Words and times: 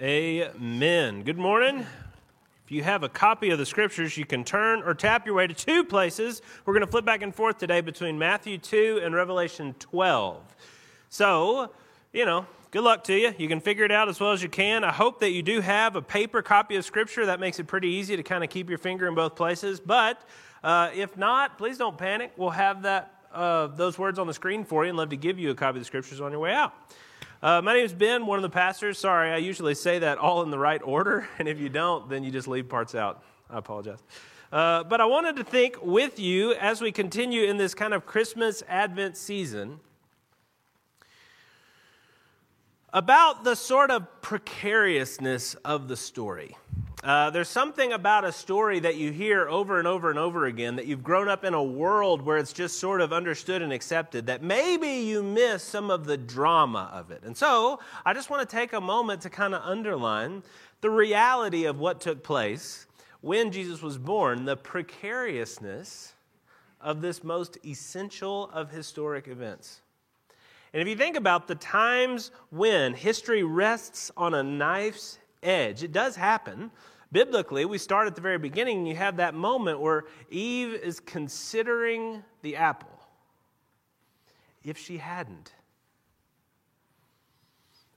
Amen. 0.00 1.22
Good 1.22 1.38
morning. 1.38 1.86
If 2.64 2.72
you 2.72 2.82
have 2.82 3.04
a 3.04 3.08
copy 3.08 3.50
of 3.50 3.60
the 3.60 3.66
scriptures, 3.66 4.16
you 4.16 4.26
can 4.26 4.42
turn 4.42 4.82
or 4.82 4.92
tap 4.92 5.24
your 5.24 5.36
way 5.36 5.46
to 5.46 5.54
two 5.54 5.84
places. 5.84 6.42
We're 6.64 6.74
going 6.74 6.84
to 6.84 6.90
flip 6.90 7.04
back 7.04 7.22
and 7.22 7.32
forth 7.32 7.58
today 7.58 7.80
between 7.80 8.18
Matthew 8.18 8.58
2 8.58 9.02
and 9.04 9.14
Revelation 9.14 9.72
12. 9.78 10.42
So, 11.10 11.70
you 12.12 12.26
know, 12.26 12.44
good 12.72 12.82
luck 12.82 13.04
to 13.04 13.14
you. 13.14 13.34
You 13.38 13.46
can 13.46 13.60
figure 13.60 13.84
it 13.84 13.92
out 13.92 14.08
as 14.08 14.18
well 14.18 14.32
as 14.32 14.42
you 14.42 14.48
can. 14.48 14.82
I 14.82 14.90
hope 14.90 15.20
that 15.20 15.30
you 15.30 15.44
do 15.44 15.60
have 15.60 15.94
a 15.94 16.02
paper 16.02 16.42
copy 16.42 16.74
of 16.74 16.84
scripture. 16.84 17.26
That 17.26 17.38
makes 17.38 17.60
it 17.60 17.68
pretty 17.68 17.90
easy 17.90 18.16
to 18.16 18.24
kind 18.24 18.42
of 18.42 18.50
keep 18.50 18.68
your 18.68 18.78
finger 18.78 19.06
in 19.06 19.14
both 19.14 19.36
places. 19.36 19.78
But 19.78 20.20
uh, 20.64 20.90
if 20.92 21.16
not, 21.16 21.56
please 21.56 21.78
don't 21.78 21.96
panic. 21.96 22.32
We'll 22.36 22.50
have 22.50 22.82
that, 22.82 23.14
uh, 23.32 23.68
those 23.68 23.96
words 23.96 24.18
on 24.18 24.26
the 24.26 24.34
screen 24.34 24.64
for 24.64 24.82
you 24.82 24.88
and 24.88 24.98
love 24.98 25.10
to 25.10 25.16
give 25.16 25.38
you 25.38 25.52
a 25.52 25.54
copy 25.54 25.78
of 25.78 25.82
the 25.82 25.86
scriptures 25.86 26.20
on 26.20 26.32
your 26.32 26.40
way 26.40 26.52
out. 26.52 26.74
Uh, 27.44 27.60
my 27.60 27.74
name 27.74 27.84
is 27.84 27.92
Ben, 27.92 28.24
one 28.24 28.38
of 28.38 28.42
the 28.42 28.48
pastors. 28.48 28.96
Sorry, 28.96 29.30
I 29.30 29.36
usually 29.36 29.74
say 29.74 29.98
that 29.98 30.16
all 30.16 30.42
in 30.44 30.50
the 30.50 30.58
right 30.58 30.80
order, 30.82 31.28
and 31.38 31.46
if 31.46 31.60
you 31.60 31.68
don't, 31.68 32.08
then 32.08 32.24
you 32.24 32.30
just 32.30 32.48
leave 32.48 32.70
parts 32.70 32.94
out. 32.94 33.22
I 33.50 33.58
apologize. 33.58 33.98
Uh, 34.50 34.82
but 34.84 35.02
I 35.02 35.04
wanted 35.04 35.36
to 35.36 35.44
think 35.44 35.76
with 35.82 36.18
you 36.18 36.54
as 36.54 36.80
we 36.80 36.90
continue 36.90 37.42
in 37.42 37.58
this 37.58 37.74
kind 37.74 37.92
of 37.92 38.06
Christmas 38.06 38.62
Advent 38.66 39.18
season 39.18 39.80
about 42.94 43.44
the 43.44 43.56
sort 43.56 43.90
of 43.90 44.22
precariousness 44.22 45.52
of 45.66 45.86
the 45.86 45.98
story. 45.98 46.56
Uh, 47.04 47.28
there's 47.28 47.50
something 47.50 47.92
about 47.92 48.24
a 48.24 48.32
story 48.32 48.80
that 48.80 48.96
you 48.96 49.12
hear 49.12 49.46
over 49.46 49.78
and 49.78 49.86
over 49.86 50.08
and 50.08 50.18
over 50.18 50.46
again 50.46 50.76
that 50.76 50.86
you've 50.86 51.02
grown 51.02 51.28
up 51.28 51.44
in 51.44 51.52
a 51.52 51.62
world 51.62 52.22
where 52.22 52.38
it's 52.38 52.54
just 52.54 52.80
sort 52.80 53.02
of 53.02 53.12
understood 53.12 53.60
and 53.60 53.74
accepted 53.74 54.24
that 54.24 54.42
maybe 54.42 54.88
you 54.88 55.22
miss 55.22 55.62
some 55.62 55.90
of 55.90 56.06
the 56.06 56.16
drama 56.16 56.90
of 56.94 57.10
it. 57.10 57.22
And 57.22 57.36
so 57.36 57.78
I 58.06 58.14
just 58.14 58.30
want 58.30 58.48
to 58.48 58.56
take 58.56 58.72
a 58.72 58.80
moment 58.80 59.20
to 59.20 59.28
kind 59.28 59.54
of 59.54 59.60
underline 59.60 60.42
the 60.80 60.88
reality 60.88 61.66
of 61.66 61.78
what 61.78 62.00
took 62.00 62.22
place 62.22 62.86
when 63.20 63.52
Jesus 63.52 63.82
was 63.82 63.98
born, 63.98 64.46
the 64.46 64.56
precariousness 64.56 66.14
of 66.80 67.02
this 67.02 67.22
most 67.22 67.58
essential 67.66 68.48
of 68.48 68.70
historic 68.70 69.28
events. 69.28 69.82
And 70.72 70.80
if 70.80 70.88
you 70.88 70.96
think 70.96 71.16
about 71.16 71.48
the 71.48 71.54
times 71.54 72.30
when 72.48 72.94
history 72.94 73.42
rests 73.42 74.10
on 74.16 74.32
a 74.32 74.42
knife's 74.42 75.18
edge, 75.42 75.82
it 75.82 75.92
does 75.92 76.16
happen 76.16 76.70
biblically, 77.14 77.64
we 77.64 77.78
start 77.78 78.06
at 78.08 78.14
the 78.14 78.20
very 78.20 78.38
beginning, 78.38 78.78
and 78.78 78.88
you 78.88 78.96
have 78.96 79.16
that 79.16 79.34
moment 79.34 79.80
where 79.80 80.04
Eve 80.28 80.74
is 80.74 81.00
considering 81.00 82.22
the 82.42 82.56
apple. 82.56 82.90
If 84.64 84.76
she 84.76 84.98
hadn't, 84.98 85.52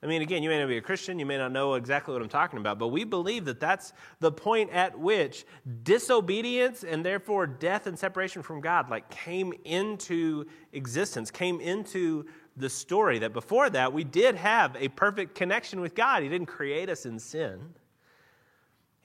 I 0.03 0.05
mean, 0.05 0.21
again, 0.21 0.43
you 0.43 0.49
may 0.49 0.59
not 0.59 0.67
be 0.67 0.77
a 0.77 0.81
Christian, 0.81 1.17
you 1.17 1.25
may 1.25 1.37
not 1.37 1.51
know 1.51 1.73
exactly 1.73 2.13
what 2.13 2.21
I'm 2.21 2.29
talking 2.29 2.59
about, 2.59 2.77
but 2.77 2.89
we 2.89 3.03
believe 3.03 3.45
that 3.45 3.59
that's 3.59 3.93
the 4.19 4.31
point 4.31 4.69
at 4.69 4.97
which 4.97 5.43
disobedience 5.81 6.83
and 6.83 7.03
therefore 7.03 7.47
death 7.47 7.87
and 7.87 7.97
separation 7.97 8.43
from 8.43 8.61
God 8.61 8.91
like 8.91 9.09
came 9.09 9.51
into 9.65 10.45
existence, 10.73 11.31
came 11.31 11.59
into 11.59 12.25
the 12.57 12.69
story. 12.69 13.17
That 13.17 13.33
before 13.33 13.71
that, 13.71 13.91
we 13.91 14.03
did 14.03 14.35
have 14.35 14.75
a 14.79 14.89
perfect 14.89 15.33
connection 15.33 15.81
with 15.81 15.95
God. 15.95 16.21
He 16.21 16.29
didn't 16.29 16.47
create 16.47 16.89
us 16.89 17.07
in 17.07 17.17
sin. 17.17 17.73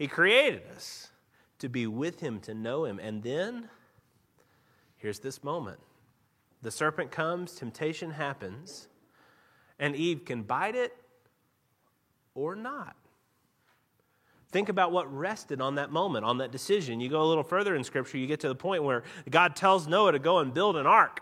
He 0.02 0.08
created 0.08 0.62
us 0.74 1.12
to 1.60 1.68
be 1.68 1.86
with 1.86 2.18
Him, 2.18 2.40
to 2.40 2.54
know 2.54 2.86
Him. 2.86 2.98
And 2.98 3.22
then, 3.22 3.68
here's 4.96 5.20
this 5.20 5.44
moment 5.44 5.78
the 6.60 6.72
serpent 6.72 7.12
comes, 7.12 7.54
temptation 7.54 8.10
happens, 8.10 8.88
and 9.78 9.94
Eve 9.94 10.24
can 10.24 10.42
bite 10.42 10.74
it 10.74 10.92
or 12.34 12.56
not. 12.56 12.96
Think 14.50 14.68
about 14.68 14.90
what 14.90 15.06
rested 15.16 15.60
on 15.60 15.76
that 15.76 15.92
moment, 15.92 16.24
on 16.24 16.38
that 16.38 16.50
decision. 16.50 16.98
You 16.98 17.08
go 17.08 17.22
a 17.22 17.28
little 17.28 17.44
further 17.44 17.76
in 17.76 17.84
Scripture, 17.84 18.18
you 18.18 18.26
get 18.26 18.40
to 18.40 18.48
the 18.48 18.56
point 18.56 18.82
where 18.82 19.04
God 19.30 19.54
tells 19.54 19.86
Noah 19.86 20.10
to 20.10 20.18
go 20.18 20.38
and 20.38 20.52
build 20.52 20.76
an 20.76 20.84
ark 20.84 21.20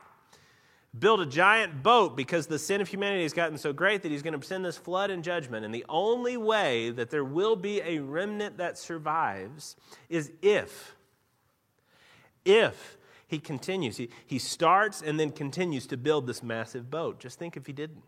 build 0.98 1.20
a 1.20 1.26
giant 1.26 1.82
boat 1.82 2.16
because 2.16 2.46
the 2.46 2.58
sin 2.58 2.80
of 2.80 2.88
humanity 2.88 3.22
has 3.22 3.32
gotten 3.32 3.56
so 3.56 3.72
great 3.72 4.02
that 4.02 4.10
he's 4.10 4.22
going 4.22 4.38
to 4.38 4.44
send 4.44 4.64
this 4.64 4.76
flood 4.76 5.10
and 5.10 5.22
judgment. 5.22 5.64
And 5.64 5.72
the 5.74 5.84
only 5.88 6.36
way 6.36 6.90
that 6.90 7.10
there 7.10 7.24
will 7.24 7.56
be 7.56 7.80
a 7.82 8.00
remnant 8.00 8.58
that 8.58 8.76
survives 8.76 9.76
is 10.08 10.32
if, 10.42 10.96
if 12.44 12.98
he 13.28 13.38
continues. 13.38 13.98
He, 13.98 14.10
he 14.26 14.40
starts 14.40 15.00
and 15.00 15.18
then 15.18 15.30
continues 15.30 15.86
to 15.88 15.96
build 15.96 16.26
this 16.26 16.42
massive 16.42 16.90
boat. 16.90 17.20
Just 17.20 17.38
think 17.38 17.56
if 17.56 17.66
he 17.66 17.72
didn't. 17.72 18.02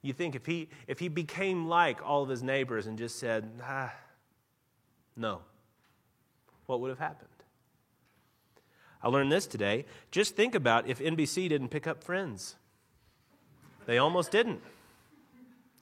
You 0.00 0.14
think 0.14 0.34
if 0.34 0.46
he, 0.46 0.68
if 0.86 0.98
he 0.98 1.08
became 1.08 1.66
like 1.66 2.06
all 2.06 2.22
of 2.22 2.28
his 2.28 2.42
neighbors 2.42 2.86
and 2.86 2.96
just 2.96 3.18
said, 3.18 3.50
ah, 3.62 3.92
no, 5.16 5.40
what 6.66 6.80
would 6.80 6.88
have 6.88 6.98
happened? 6.98 7.28
I 9.04 9.08
learned 9.08 9.30
this 9.30 9.46
today. 9.46 9.84
Just 10.10 10.34
think 10.34 10.54
about 10.54 10.88
if 10.88 10.98
NBC 10.98 11.50
didn't 11.50 11.68
pick 11.68 11.86
up 11.86 12.02
Friends. 12.02 12.56
They 13.84 13.98
almost 13.98 14.30
didn't. 14.30 14.62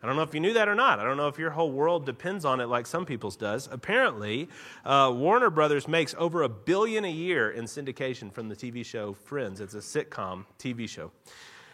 I 0.03 0.09
don't 0.09 0.17
know 0.17 0.23
if 0.23 0.35
you 0.35 0.41
knew 0.41 0.55
that 0.55 0.67
or 0.67 0.75
not. 0.75 0.99
I 0.99 1.05
don't 1.05 1.17
know 1.17 1.29
if 1.29 1.39
your 1.39 1.51
whole 1.51 1.71
world 1.71 2.05
depends 2.05 2.45
on 2.45 2.61
it 2.61 2.67
like 2.67 2.85
some 2.85 3.07
people's 3.07 3.37
does. 3.37 3.69
Apparently, 3.71 4.49
uh, 4.85 5.13
Warner 5.15 5.51
Brothers 5.51 5.87
makes 5.87 6.17
over 6.19 6.43
a 6.43 6.49
billion 6.49 7.05
a 7.05 7.11
year 7.11 7.53
in 7.53 7.67
syndication 7.67 8.33
from 8.33 8.49
the 8.49 8.57
TV 8.57 8.85
show 8.85 9.13
Friends. 9.13 9.61
It's 9.61 9.75
a 9.75 9.79
sitcom 9.79 10.45
TV 10.59 10.89
show. 10.89 11.13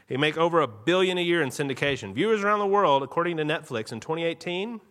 They 0.08 0.18
make 0.18 0.36
over 0.36 0.60
a 0.60 0.68
billion 0.68 1.16
a 1.16 1.22
year 1.22 1.40
in 1.40 1.48
syndication. 1.48 2.12
Viewers 2.12 2.44
around 2.44 2.58
the 2.58 2.66
world, 2.66 3.02
according 3.02 3.38
to 3.38 3.44
Netflix, 3.44 3.90
in 3.90 4.00
2018, 4.00 4.82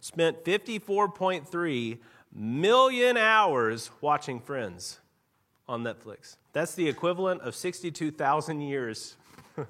spent 0.00 0.44
54.3 0.44 1.98
million 2.34 3.16
hours 3.16 3.90
watching 4.02 4.40
Friends 4.40 5.00
on 5.68 5.82
Netflix. 5.82 6.36
That's 6.52 6.74
the 6.74 6.88
equivalent 6.88 7.42
of 7.42 7.54
62,000 7.54 8.60
years. 8.60 9.16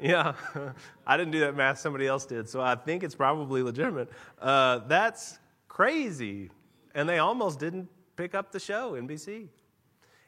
yeah, 0.00 0.34
I 1.06 1.16
didn't 1.16 1.32
do 1.32 1.40
that 1.40 1.54
math, 1.54 1.78
somebody 1.78 2.06
else 2.06 2.24
did, 2.24 2.48
so 2.48 2.60
I 2.60 2.74
think 2.74 3.02
it's 3.02 3.14
probably 3.14 3.62
legitimate. 3.62 4.10
Uh, 4.40 4.78
that's 4.86 5.38
crazy. 5.68 6.50
And 6.94 7.08
they 7.08 7.18
almost 7.18 7.58
didn't 7.58 7.88
pick 8.16 8.34
up 8.34 8.52
the 8.52 8.60
show, 8.60 8.92
NBC. 8.92 9.48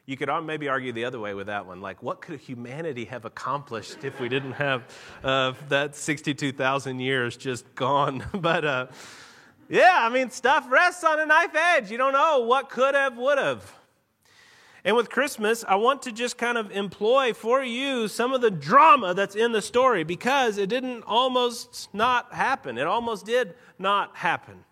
You 0.06 0.16
could 0.16 0.30
maybe 0.44 0.68
argue 0.68 0.92
the 0.92 1.04
other 1.04 1.18
way 1.18 1.34
with 1.34 1.48
that 1.48 1.66
one. 1.66 1.80
Like, 1.80 2.00
what 2.00 2.20
could 2.20 2.38
humanity 2.38 3.06
have 3.06 3.24
accomplished 3.24 4.04
if 4.04 4.20
we 4.20 4.28
didn't 4.28 4.52
have 4.52 4.84
uh, 5.24 5.54
that 5.68 5.96
62,000 5.96 7.00
years 7.00 7.36
just 7.36 7.74
gone? 7.74 8.24
but 8.34 8.64
uh, 8.64 8.86
yeah, 9.68 9.98
I 9.98 10.08
mean, 10.08 10.30
stuff 10.30 10.70
rests 10.70 11.02
on 11.02 11.18
a 11.18 11.26
knife 11.26 11.54
edge. 11.56 11.90
You 11.90 11.98
don't 11.98 12.12
know 12.12 12.40
what 12.40 12.70
could 12.70 12.94
have, 12.94 13.18
would 13.18 13.38
have. 13.38 13.74
And 14.86 14.94
with 14.94 15.10
Christmas, 15.10 15.64
I 15.66 15.74
want 15.74 16.02
to 16.02 16.12
just 16.12 16.38
kind 16.38 16.56
of 16.56 16.70
employ 16.70 17.32
for 17.32 17.60
you 17.60 18.06
some 18.06 18.32
of 18.32 18.40
the 18.40 18.52
drama 18.52 19.14
that's 19.14 19.34
in 19.34 19.50
the 19.50 19.60
story 19.60 20.04
because 20.04 20.58
it 20.58 20.68
didn't 20.68 21.02
almost 21.08 21.88
not 21.92 22.32
happen. 22.32 22.78
It 22.78 22.86
almost 22.86 23.26
did 23.26 23.54
not 23.80 24.16
happen. 24.16 24.64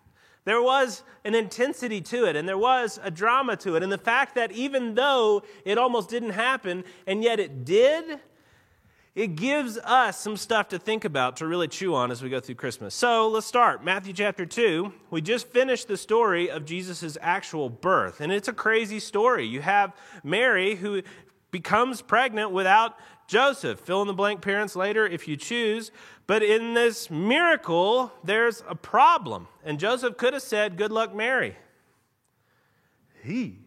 There 0.45 0.61
was 0.61 1.03
an 1.25 1.35
intensity 1.35 1.99
to 1.99 2.27
it, 2.27 2.37
and 2.37 2.47
there 2.47 2.57
was 2.57 2.97
a 3.03 3.11
drama 3.11 3.57
to 3.57 3.75
it. 3.75 3.83
And 3.83 3.91
the 3.91 3.97
fact 3.97 4.35
that 4.35 4.53
even 4.53 4.95
though 4.95 5.43
it 5.65 5.77
almost 5.77 6.07
didn't 6.11 6.29
happen, 6.29 6.85
and 7.05 7.21
yet 7.21 7.41
it 7.41 7.65
did, 7.65 8.21
it 9.15 9.37
gives 9.37 9.77
us 9.77 10.19
some 10.19 10.35
stuff 10.35 10.67
to 10.69 10.77
think 10.77 11.05
about, 11.05 11.37
to 11.37 11.47
really 11.47 11.69
chew 11.69 11.95
on 11.95 12.11
as 12.11 12.21
we 12.21 12.29
go 12.29 12.41
through 12.41 12.55
Christmas. 12.55 12.93
So 12.93 13.29
let's 13.29 13.47
start. 13.47 13.81
Matthew 13.81 14.11
chapter 14.11 14.45
2. 14.45 14.91
We 15.09 15.21
just 15.21 15.47
finished 15.47 15.87
the 15.87 15.95
story 15.95 16.51
of 16.51 16.65
Jesus' 16.65 17.17
actual 17.21 17.69
birth, 17.69 18.19
and 18.19 18.31
it's 18.31 18.49
a 18.49 18.53
crazy 18.53 18.99
story. 18.99 19.45
You 19.45 19.61
have 19.61 19.93
Mary 20.21 20.75
who 20.75 21.01
becomes 21.49 22.01
pregnant 22.01 22.51
without 22.51 22.97
Joseph. 23.27 23.79
Fill 23.79 24.01
in 24.01 24.07
the 24.07 24.13
blank 24.13 24.41
parents 24.41 24.75
later 24.75 25.07
if 25.07 25.29
you 25.29 25.37
choose. 25.37 25.91
But 26.27 26.43
in 26.43 26.73
this 26.73 27.09
miracle, 27.09 28.11
there's 28.21 28.63
a 28.67 28.75
problem. 28.75 29.47
And 29.63 29.79
Joseph 29.79 30.17
could 30.17 30.33
have 30.33 30.43
said, 30.43 30.75
Good 30.75 30.91
luck, 30.91 31.15
Mary. 31.15 31.55
He 33.23 33.64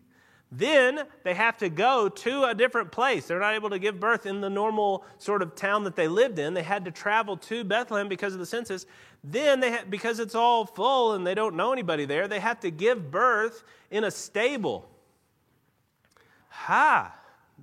then 0.50 1.04
they 1.24 1.34
have 1.34 1.58
to 1.58 1.68
go 1.68 2.08
to 2.08 2.44
a 2.44 2.54
different 2.54 2.90
place. 2.90 3.26
They're 3.26 3.40
not 3.40 3.54
able 3.54 3.70
to 3.70 3.78
give 3.78 4.00
birth 4.00 4.24
in 4.24 4.40
the 4.40 4.48
normal 4.48 5.04
sort 5.18 5.42
of 5.42 5.54
town 5.54 5.84
that 5.84 5.94
they 5.94 6.08
lived 6.08 6.38
in. 6.38 6.54
They 6.54 6.62
had 6.62 6.86
to 6.86 6.90
travel 6.90 7.36
to 7.36 7.64
Bethlehem 7.64 8.08
because 8.08 8.32
of 8.32 8.38
the 8.38 8.46
census. 8.46 8.86
Then 9.22 9.60
they 9.60 9.72
ha- 9.72 9.84
because 9.88 10.20
it's 10.20 10.34
all 10.34 10.64
full 10.64 11.12
and 11.12 11.26
they 11.26 11.34
don't 11.34 11.54
know 11.54 11.72
anybody 11.72 12.06
there, 12.06 12.28
they 12.28 12.40
have 12.40 12.60
to 12.60 12.70
give 12.70 13.10
birth 13.10 13.62
in 13.90 14.04
a 14.04 14.10
stable. 14.10 14.88
Ha! 16.48 17.14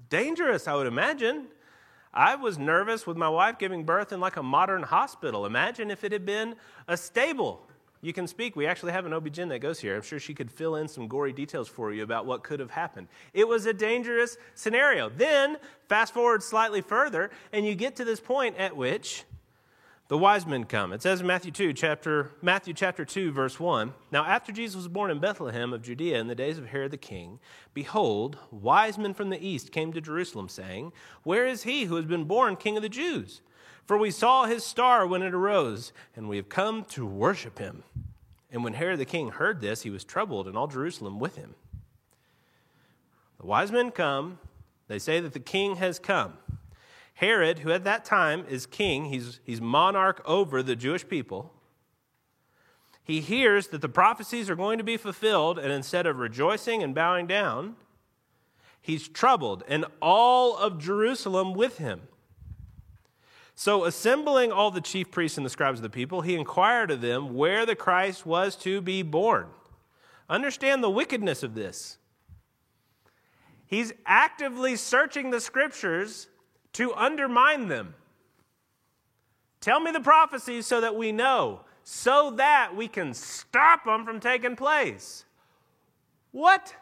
Dangerous, 0.09 0.67
I 0.67 0.75
would 0.75 0.87
imagine. 0.87 1.47
I 2.13 2.35
was 2.35 2.57
nervous 2.57 3.07
with 3.07 3.17
my 3.17 3.29
wife 3.29 3.57
giving 3.57 3.83
birth 3.83 4.13
in 4.13 4.19
like 4.19 4.37
a 4.37 4.43
modern 4.43 4.83
hospital. 4.83 5.45
Imagine 5.45 5.89
if 5.89 6.03
it 6.03 6.11
had 6.11 6.25
been 6.25 6.55
a 6.87 6.95
stable 6.95 7.67
you 8.05 8.13
can 8.13 8.27
speak. 8.27 8.55
We 8.55 8.67
actually 8.67 8.91
have 8.91 9.07
an 9.07 9.13
OB-GYN 9.13 9.49
that 9.49 9.59
goes 9.59 9.79
here. 9.79 9.95
I'm 9.95 10.03
sure 10.03 10.19
she 10.19 10.35
could 10.35 10.51
fill 10.51 10.75
in 10.75 10.87
some 10.87 11.07
gory 11.07 11.33
details 11.33 11.67
for 11.67 11.91
you 11.91 12.03
about 12.03 12.27
what 12.27 12.43
could 12.43 12.59
have 12.59 12.69
happened. 12.69 13.07
It 13.33 13.47
was 13.47 13.65
a 13.65 13.73
dangerous 13.73 14.37
scenario. 14.53 15.09
Then, 15.09 15.57
fast 15.89 16.13
forward 16.13 16.43
slightly 16.43 16.81
further, 16.81 17.31
and 17.51 17.65
you 17.65 17.73
get 17.73 17.95
to 17.95 18.05
this 18.05 18.19
point 18.19 18.57
at 18.57 18.77
which 18.77 19.23
the 20.07 20.19
wise 20.19 20.45
men 20.45 20.65
come. 20.65 20.93
It 20.93 21.01
says 21.01 21.21
in 21.21 21.25
Matthew 21.25 21.51
2, 21.51 21.73
chapter, 21.73 22.29
Matthew 22.43 22.75
chapter 22.75 23.05
2, 23.05 23.31
verse 23.31 23.59
1. 23.59 23.91
Now, 24.11 24.23
after 24.23 24.51
Jesus 24.51 24.75
was 24.75 24.87
born 24.87 25.09
in 25.09 25.17
Bethlehem 25.17 25.73
of 25.73 25.81
Judea 25.81 26.19
in 26.19 26.27
the 26.27 26.35
days 26.35 26.59
of 26.59 26.67
Herod 26.67 26.91
the 26.91 26.97
king, 26.97 27.39
behold, 27.73 28.37
wise 28.51 28.99
men 28.99 29.15
from 29.15 29.31
the 29.31 29.43
east 29.43 29.71
came 29.71 29.91
to 29.93 30.01
Jerusalem, 30.01 30.47
saying, 30.47 30.93
Where 31.23 31.47
is 31.47 31.63
he 31.63 31.85
who 31.85 31.95
has 31.95 32.05
been 32.05 32.25
born 32.25 32.55
king 32.55 32.77
of 32.77 32.83
the 32.83 32.89
Jews? 32.89 33.41
For 33.85 33.97
we 33.97 34.11
saw 34.11 34.45
his 34.45 34.63
star 34.63 35.05
when 35.05 35.21
it 35.21 35.33
arose, 35.33 35.93
and 36.15 36.27
we 36.27 36.37
have 36.37 36.49
come 36.49 36.85
to 36.85 37.05
worship 37.05 37.59
him. 37.59 37.83
And 38.51 38.63
when 38.63 38.73
Herod 38.73 38.99
the 38.99 39.05
king 39.05 39.29
heard 39.29 39.61
this, 39.61 39.83
he 39.83 39.89
was 39.89 40.03
troubled, 40.03 40.47
and 40.47 40.57
all 40.57 40.67
Jerusalem 40.67 41.19
with 41.19 41.35
him. 41.35 41.55
The 43.39 43.45
wise 43.45 43.71
men 43.71 43.91
come. 43.91 44.39
They 44.87 44.99
say 44.99 45.19
that 45.19 45.33
the 45.33 45.39
king 45.39 45.75
has 45.75 45.99
come. 45.99 46.33
Herod, 47.15 47.59
who 47.59 47.71
at 47.71 47.83
that 47.83 48.05
time 48.05 48.45
is 48.49 48.65
king, 48.65 49.05
he's, 49.05 49.39
he's 49.43 49.61
monarch 49.61 50.21
over 50.25 50.61
the 50.61 50.75
Jewish 50.75 51.07
people. 51.07 51.53
He 53.03 53.21
hears 53.21 53.67
that 53.67 53.81
the 53.81 53.89
prophecies 53.89 54.49
are 54.49 54.55
going 54.55 54.79
to 54.79 54.83
be 54.83 54.97
fulfilled, 54.97 55.59
and 55.59 55.71
instead 55.71 56.07
of 56.07 56.17
rejoicing 56.17 56.81
and 56.81 56.95
bowing 56.95 57.27
down, 57.27 57.75
he's 58.81 59.07
troubled, 59.07 59.63
and 59.67 59.85
all 60.01 60.57
of 60.57 60.79
Jerusalem 60.79 61.53
with 61.53 61.77
him. 61.77 62.01
So, 63.57 63.85
assembling 63.85 64.51
all 64.51 64.69
the 64.69 64.81
chief 64.81 65.09
priests 65.11 65.37
and 65.37 65.45
the 65.45 65.49
scribes 65.49 65.79
of 65.79 65.83
the 65.83 65.89
people, 65.89 66.21
he 66.21 66.35
inquired 66.35 66.91
of 66.91 66.99
them 66.99 67.33
where 67.33 67.65
the 67.65 67.75
Christ 67.75 68.25
was 68.25 68.57
to 68.57 68.81
be 68.81 69.01
born. 69.01 69.47
Understand 70.29 70.83
the 70.83 70.89
wickedness 70.89 71.41
of 71.41 71.55
this. 71.55 71.97
He's 73.65 73.93
actively 74.05 74.75
searching 74.75 75.31
the 75.31 75.39
scriptures 75.39 76.27
to 76.73 76.93
undermine 76.93 77.69
them. 77.69 77.95
Tell 79.61 79.79
me 79.79 79.91
the 79.91 80.01
prophecies 80.01 80.67
so 80.67 80.81
that 80.81 80.95
we 80.95 81.13
know, 81.13 81.61
so 81.83 82.31
that 82.31 82.75
we 82.75 82.89
can 82.89 83.13
stop 83.13 83.85
them 83.85 84.05
from 84.05 84.19
taking 84.19 84.57
place. 84.57 85.23
What? 86.31 86.75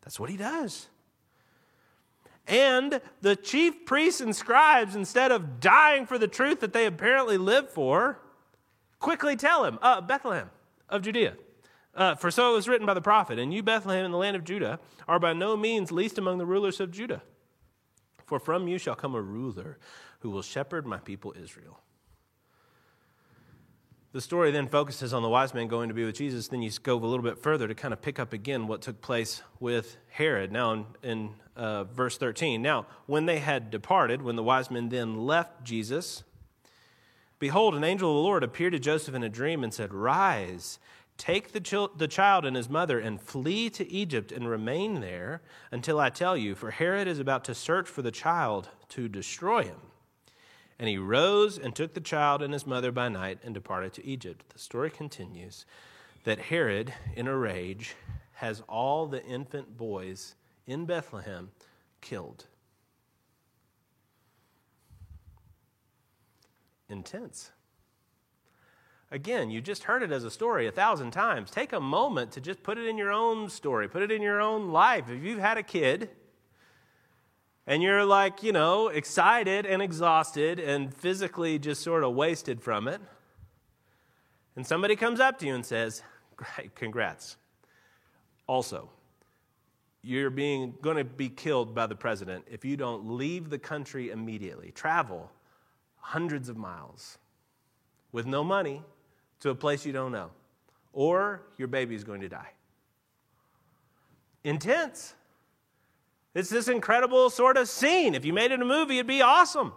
That's 0.00 0.18
what 0.18 0.30
he 0.30 0.38
does. 0.38 0.88
And 2.48 3.02
the 3.20 3.36
chief 3.36 3.84
priests 3.84 4.22
and 4.22 4.34
scribes, 4.34 4.96
instead 4.96 5.30
of 5.30 5.60
dying 5.60 6.06
for 6.06 6.18
the 6.18 6.26
truth 6.26 6.60
that 6.60 6.72
they 6.72 6.86
apparently 6.86 7.36
live 7.36 7.70
for, 7.70 8.20
quickly 8.98 9.36
tell 9.36 9.64
him, 9.64 9.78
uh, 9.82 10.00
Bethlehem 10.00 10.50
of 10.88 11.02
Judea. 11.02 11.36
Uh, 11.94 12.14
for 12.14 12.30
so 12.30 12.52
it 12.52 12.54
was 12.54 12.68
written 12.68 12.86
by 12.86 12.94
the 12.94 13.02
prophet, 13.02 13.38
and 13.38 13.52
you, 13.52 13.62
Bethlehem, 13.62 14.04
in 14.04 14.12
the 14.12 14.18
land 14.18 14.36
of 14.36 14.44
Judah, 14.44 14.80
are 15.06 15.18
by 15.18 15.32
no 15.32 15.56
means 15.56 15.92
least 15.92 16.16
among 16.16 16.38
the 16.38 16.46
rulers 16.46 16.80
of 16.80 16.90
Judah. 16.90 17.22
For 18.24 18.38
from 18.38 18.66
you 18.66 18.78
shall 18.78 18.94
come 18.94 19.14
a 19.14 19.20
ruler 19.20 19.78
who 20.20 20.30
will 20.30 20.42
shepherd 20.42 20.86
my 20.86 20.98
people 20.98 21.34
Israel. 21.40 21.80
The 24.12 24.20
story 24.20 24.50
then 24.50 24.68
focuses 24.68 25.12
on 25.12 25.22
the 25.22 25.28
wise 25.28 25.52
men 25.52 25.68
going 25.68 25.88
to 25.88 25.94
be 25.94 26.04
with 26.04 26.16
Jesus. 26.16 26.48
Then 26.48 26.62
you 26.62 26.70
go 26.82 26.96
a 26.96 27.04
little 27.04 27.22
bit 27.22 27.38
further 27.38 27.68
to 27.68 27.74
kind 27.74 27.92
of 27.92 28.00
pick 28.00 28.18
up 28.18 28.32
again 28.32 28.66
what 28.66 28.80
took 28.80 29.00
place 29.00 29.42
with 29.60 29.98
Herod. 30.08 30.50
Now, 30.50 30.72
in, 30.72 30.86
in 31.02 31.30
uh, 31.56 31.84
verse 31.84 32.16
13. 32.16 32.62
Now, 32.62 32.86
when 33.06 33.26
they 33.26 33.38
had 33.38 33.70
departed, 33.70 34.22
when 34.22 34.36
the 34.36 34.42
wise 34.42 34.70
men 34.70 34.88
then 34.88 35.26
left 35.26 35.62
Jesus, 35.62 36.24
behold, 37.38 37.74
an 37.74 37.84
angel 37.84 38.10
of 38.10 38.16
the 38.16 38.22
Lord 38.22 38.42
appeared 38.42 38.72
to 38.72 38.78
Joseph 38.78 39.14
in 39.14 39.22
a 39.22 39.28
dream 39.28 39.62
and 39.62 39.74
said, 39.74 39.92
Rise 39.92 40.78
Take 41.18 41.50
the, 41.50 41.60
chil- 41.60 41.90
the 41.96 42.06
child 42.06 42.46
and 42.46 42.56
his 42.56 42.70
mother 42.70 43.00
and 43.00 43.20
flee 43.20 43.68
to 43.70 43.90
Egypt 43.90 44.30
and 44.30 44.48
remain 44.48 45.00
there 45.00 45.42
until 45.72 45.98
I 45.98 46.10
tell 46.10 46.36
you, 46.36 46.54
for 46.54 46.70
Herod 46.70 47.08
is 47.08 47.18
about 47.18 47.44
to 47.46 47.56
search 47.56 47.88
for 47.88 48.02
the 48.02 48.12
child 48.12 48.68
to 48.90 49.08
destroy 49.08 49.64
him. 49.64 49.80
And 50.78 50.88
he 50.88 50.98
rose 50.98 51.58
and 51.58 51.74
took 51.74 51.94
the 51.94 52.00
child 52.00 52.40
and 52.42 52.52
his 52.52 52.66
mother 52.66 52.92
by 52.92 53.08
night 53.08 53.38
and 53.42 53.52
departed 53.52 53.92
to 53.94 54.06
Egypt. 54.06 54.44
The 54.50 54.58
story 54.58 54.90
continues 54.90 55.66
that 56.24 56.38
Herod, 56.38 56.92
in 57.16 57.26
a 57.26 57.36
rage, 57.36 57.96
has 58.34 58.62
all 58.68 59.06
the 59.06 59.24
infant 59.24 59.76
boys 59.76 60.36
in 60.66 60.86
Bethlehem 60.86 61.50
killed. 62.00 62.46
Intense. 66.88 67.50
Again, 69.10 69.50
you 69.50 69.60
just 69.60 69.84
heard 69.84 70.02
it 70.02 70.12
as 70.12 70.24
a 70.24 70.30
story 70.30 70.66
a 70.66 70.72
thousand 70.72 71.12
times. 71.12 71.50
Take 71.50 71.72
a 71.72 71.80
moment 71.80 72.32
to 72.32 72.40
just 72.40 72.62
put 72.62 72.78
it 72.78 72.86
in 72.86 72.98
your 72.98 73.10
own 73.10 73.48
story, 73.48 73.88
put 73.88 74.02
it 74.02 74.12
in 74.12 74.22
your 74.22 74.40
own 74.40 74.70
life. 74.70 75.10
If 75.10 75.22
you've 75.24 75.40
had 75.40 75.58
a 75.58 75.62
kid 75.62 76.10
and 77.68 77.82
you're 77.82 78.04
like, 78.04 78.42
you 78.42 78.50
know, 78.50 78.88
excited 78.88 79.66
and 79.66 79.82
exhausted 79.82 80.58
and 80.58 80.92
physically 80.92 81.58
just 81.58 81.82
sort 81.82 82.02
of 82.02 82.14
wasted 82.14 82.62
from 82.62 82.88
it, 82.88 82.98
and 84.56 84.66
somebody 84.66 84.96
comes 84.96 85.20
up 85.20 85.38
to 85.40 85.46
you 85.46 85.54
and 85.54 85.64
says, 85.64 86.02
Great, 86.36 86.74
congrats. 86.74 87.36
Also, 88.46 88.88
you're 90.02 90.30
being 90.30 90.72
going 90.80 90.96
to 90.96 91.04
be 91.04 91.28
killed 91.28 91.74
by 91.74 91.86
the 91.86 91.94
president 91.94 92.44
if 92.50 92.64
you 92.64 92.76
don't 92.76 93.04
leave 93.06 93.50
the 93.50 93.58
country 93.58 94.10
immediately. 94.10 94.70
Travel 94.70 95.30
hundreds 95.98 96.48
of 96.48 96.56
miles 96.56 97.18
with 98.12 98.24
no 98.24 98.42
money 98.42 98.82
to 99.40 99.50
a 99.50 99.54
place 99.54 99.84
you 99.84 99.92
don't 99.92 100.12
know, 100.12 100.30
or 100.94 101.42
your 101.58 101.68
baby 101.68 101.94
is 101.94 102.02
going 102.02 102.22
to 102.22 102.28
die. 102.30 102.50
Intense. 104.42 105.14
It's 106.34 106.50
this 106.50 106.68
incredible 106.68 107.30
sort 107.30 107.56
of 107.56 107.68
scene. 107.68 108.14
If 108.14 108.24
you 108.24 108.32
made 108.32 108.52
it 108.52 108.60
a 108.60 108.64
movie, 108.64 108.98
it'd 108.98 109.06
be 109.06 109.22
awesome. 109.22 109.72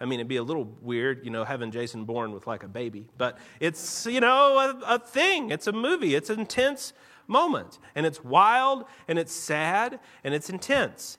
I 0.00 0.04
mean, 0.04 0.20
it'd 0.20 0.28
be 0.28 0.36
a 0.36 0.42
little 0.42 0.76
weird, 0.80 1.24
you 1.24 1.30
know, 1.30 1.44
having 1.44 1.70
Jason 1.70 2.04
born 2.04 2.32
with 2.32 2.46
like 2.46 2.62
a 2.62 2.68
baby, 2.68 3.06
but 3.16 3.38
it's, 3.60 4.06
you 4.06 4.20
know, 4.20 4.58
a, 4.58 4.94
a 4.94 4.98
thing. 4.98 5.50
It's 5.50 5.66
a 5.66 5.72
movie. 5.72 6.14
It's 6.14 6.28
an 6.28 6.40
intense 6.40 6.92
moment. 7.26 7.78
And 7.94 8.04
it's 8.04 8.22
wild, 8.22 8.84
and 9.08 9.18
it's 9.18 9.32
sad, 9.32 9.98
and 10.22 10.34
it's 10.34 10.50
intense. 10.50 11.18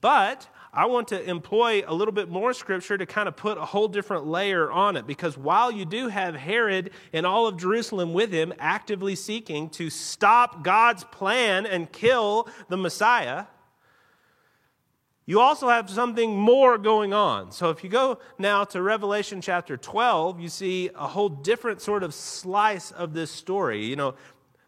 But 0.00 0.48
I 0.72 0.86
want 0.86 1.08
to 1.08 1.22
employ 1.28 1.82
a 1.86 1.92
little 1.92 2.14
bit 2.14 2.30
more 2.30 2.54
scripture 2.54 2.96
to 2.96 3.04
kind 3.04 3.28
of 3.28 3.36
put 3.36 3.58
a 3.58 3.64
whole 3.64 3.88
different 3.88 4.26
layer 4.26 4.70
on 4.70 4.96
it 4.96 5.06
because 5.06 5.36
while 5.36 5.70
you 5.70 5.84
do 5.84 6.08
have 6.08 6.34
Herod 6.34 6.92
and 7.12 7.26
all 7.26 7.46
of 7.46 7.58
Jerusalem 7.58 8.14
with 8.14 8.32
him 8.32 8.54
actively 8.58 9.14
seeking 9.14 9.68
to 9.70 9.90
stop 9.90 10.64
God's 10.64 11.04
plan 11.04 11.66
and 11.66 11.92
kill 11.92 12.48
the 12.68 12.78
Messiah, 12.78 13.44
you 15.24 15.40
also 15.40 15.68
have 15.68 15.88
something 15.88 16.36
more 16.36 16.78
going 16.78 17.12
on. 17.12 17.52
So 17.52 17.70
if 17.70 17.84
you 17.84 17.90
go 17.90 18.18
now 18.38 18.64
to 18.64 18.82
Revelation 18.82 19.40
chapter 19.40 19.76
12, 19.76 20.40
you 20.40 20.48
see 20.48 20.90
a 20.94 21.06
whole 21.06 21.28
different 21.28 21.80
sort 21.80 22.02
of 22.02 22.12
slice 22.12 22.90
of 22.90 23.14
this 23.14 23.30
story. 23.30 23.84
You 23.84 23.96
know, 23.96 24.14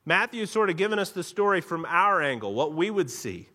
Matthew's 0.06 0.50
sort 0.50 0.70
of 0.70 0.76
given 0.76 0.98
us 0.98 1.10
the 1.10 1.24
story 1.24 1.60
from 1.60 1.84
our 1.86 2.22
angle, 2.22 2.54
what 2.54 2.72
we 2.72 2.90
would 2.90 3.10
see. 3.10 3.48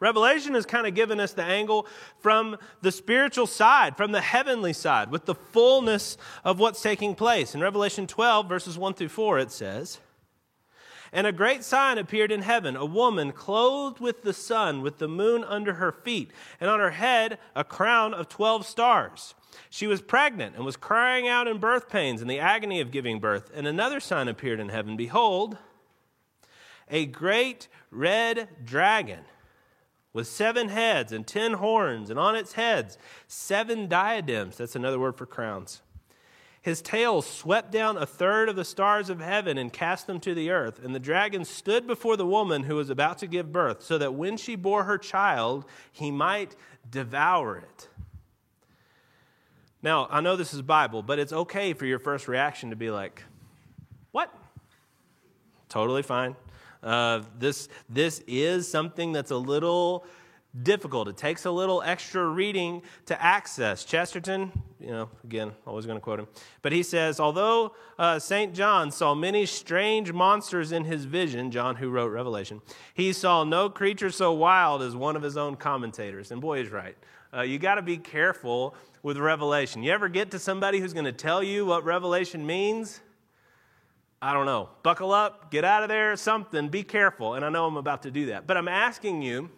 Revelation 0.00 0.54
has 0.54 0.64
kind 0.64 0.86
of 0.86 0.94
given 0.94 1.18
us 1.18 1.32
the 1.32 1.42
angle 1.42 1.86
from 2.20 2.56
the 2.82 2.92
spiritual 2.92 3.48
side, 3.48 3.96
from 3.96 4.12
the 4.12 4.20
heavenly 4.20 4.72
side, 4.72 5.10
with 5.10 5.24
the 5.24 5.34
fullness 5.34 6.16
of 6.44 6.60
what's 6.60 6.80
taking 6.80 7.16
place. 7.16 7.54
In 7.56 7.60
Revelation 7.60 8.06
12, 8.06 8.48
verses 8.48 8.78
1 8.78 8.94
through 8.94 9.08
4, 9.08 9.40
it 9.40 9.50
says, 9.50 9.98
And 11.12 11.26
a 11.26 11.32
great 11.32 11.64
sign 11.64 11.98
appeared 11.98 12.32
in 12.32 12.42
heaven 12.42 12.76
a 12.76 12.84
woman 12.84 13.32
clothed 13.32 14.00
with 14.00 14.22
the 14.22 14.32
sun, 14.32 14.82
with 14.82 14.98
the 14.98 15.08
moon 15.08 15.44
under 15.44 15.74
her 15.74 15.92
feet, 15.92 16.30
and 16.60 16.68
on 16.70 16.80
her 16.80 16.90
head 16.90 17.38
a 17.54 17.64
crown 17.64 18.14
of 18.14 18.28
12 18.28 18.66
stars. 18.66 19.34
She 19.70 19.86
was 19.86 20.02
pregnant 20.02 20.56
and 20.56 20.64
was 20.64 20.76
crying 20.76 21.28
out 21.28 21.48
in 21.48 21.58
birth 21.58 21.88
pains 21.88 22.20
and 22.20 22.30
the 22.30 22.38
agony 22.38 22.80
of 22.80 22.90
giving 22.90 23.20
birth. 23.20 23.50
And 23.54 23.66
another 23.66 24.00
sign 24.00 24.28
appeared 24.28 24.60
in 24.60 24.68
heaven 24.68 24.96
Behold, 24.96 25.58
a 26.90 27.06
great 27.06 27.68
red 27.90 28.48
dragon 28.64 29.20
with 30.12 30.26
seven 30.26 30.68
heads 30.68 31.12
and 31.12 31.26
ten 31.26 31.54
horns, 31.54 32.10
and 32.10 32.18
on 32.18 32.34
its 32.34 32.54
heads 32.54 32.98
seven 33.26 33.88
diadems. 33.88 34.56
That's 34.56 34.76
another 34.76 34.98
word 34.98 35.16
for 35.16 35.26
crowns. 35.26 35.82
His 36.68 36.82
tail 36.82 37.22
swept 37.22 37.72
down 37.72 37.96
a 37.96 38.04
third 38.04 38.50
of 38.50 38.54
the 38.54 38.64
stars 38.64 39.08
of 39.08 39.20
heaven 39.20 39.56
and 39.56 39.72
cast 39.72 40.06
them 40.06 40.20
to 40.20 40.34
the 40.34 40.50
earth. 40.50 40.84
And 40.84 40.94
the 40.94 41.00
dragon 41.00 41.46
stood 41.46 41.86
before 41.86 42.18
the 42.18 42.26
woman 42.26 42.64
who 42.64 42.76
was 42.76 42.90
about 42.90 43.16
to 43.20 43.26
give 43.26 43.50
birth, 43.50 43.82
so 43.82 43.96
that 43.96 44.12
when 44.12 44.36
she 44.36 44.54
bore 44.54 44.84
her 44.84 44.98
child, 44.98 45.64
he 45.90 46.10
might 46.10 46.54
devour 46.90 47.56
it. 47.56 47.88
Now, 49.82 50.08
I 50.10 50.20
know 50.20 50.36
this 50.36 50.52
is 50.52 50.60
Bible, 50.60 51.02
but 51.02 51.18
it's 51.18 51.32
okay 51.32 51.72
for 51.72 51.86
your 51.86 51.98
first 51.98 52.28
reaction 52.28 52.68
to 52.68 52.76
be 52.76 52.90
like, 52.90 53.22
What? 54.10 54.30
Totally 55.70 56.02
fine. 56.02 56.36
Uh, 56.82 57.22
this, 57.38 57.70
this 57.88 58.22
is 58.26 58.70
something 58.70 59.12
that's 59.12 59.30
a 59.30 59.38
little 59.38 60.04
difficult. 60.62 61.08
It 61.08 61.16
takes 61.16 61.44
a 61.44 61.50
little 61.50 61.82
extra 61.82 62.26
reading 62.26 62.82
to 63.06 63.22
access. 63.22 63.84
Chesterton, 63.84 64.52
you 64.80 64.90
know, 64.90 65.08
again, 65.24 65.52
always 65.66 65.86
going 65.86 65.96
to 65.96 66.00
quote 66.00 66.20
him, 66.20 66.28
but 66.62 66.72
he 66.72 66.82
says, 66.82 67.20
although 67.20 67.74
uh, 67.98 68.18
St. 68.18 68.54
John 68.54 68.90
saw 68.90 69.14
many 69.14 69.46
strange 69.46 70.12
monsters 70.12 70.72
in 70.72 70.84
his 70.84 71.04
vision, 71.04 71.50
John 71.50 71.76
who 71.76 71.90
wrote 71.90 72.08
Revelation, 72.08 72.60
he 72.94 73.12
saw 73.12 73.44
no 73.44 73.68
creature 73.70 74.10
so 74.10 74.32
wild 74.32 74.82
as 74.82 74.94
one 74.94 75.16
of 75.16 75.22
his 75.22 75.36
own 75.36 75.56
commentators. 75.56 76.30
And 76.30 76.40
boy, 76.40 76.62
he's 76.62 76.70
right. 76.70 76.96
Uh, 77.34 77.42
you 77.42 77.58
got 77.58 77.74
to 77.74 77.82
be 77.82 77.98
careful 77.98 78.74
with 79.02 79.18
Revelation. 79.18 79.82
You 79.82 79.92
ever 79.92 80.08
get 80.08 80.30
to 80.32 80.38
somebody 80.38 80.80
who's 80.80 80.92
going 80.92 81.04
to 81.04 81.12
tell 81.12 81.42
you 81.42 81.66
what 81.66 81.84
Revelation 81.84 82.46
means? 82.46 83.00
I 84.20 84.32
don't 84.32 84.46
know. 84.46 84.70
Buckle 84.82 85.12
up, 85.12 85.50
get 85.50 85.64
out 85.64 85.84
of 85.84 85.88
there, 85.88 86.16
something, 86.16 86.68
be 86.68 86.82
careful. 86.82 87.34
And 87.34 87.44
I 87.44 87.50
know 87.50 87.66
I'm 87.66 87.76
about 87.76 88.02
to 88.02 88.10
do 88.10 88.26
that. 88.26 88.46
But 88.46 88.56
I'm 88.56 88.66
asking 88.66 89.22
you 89.22 89.50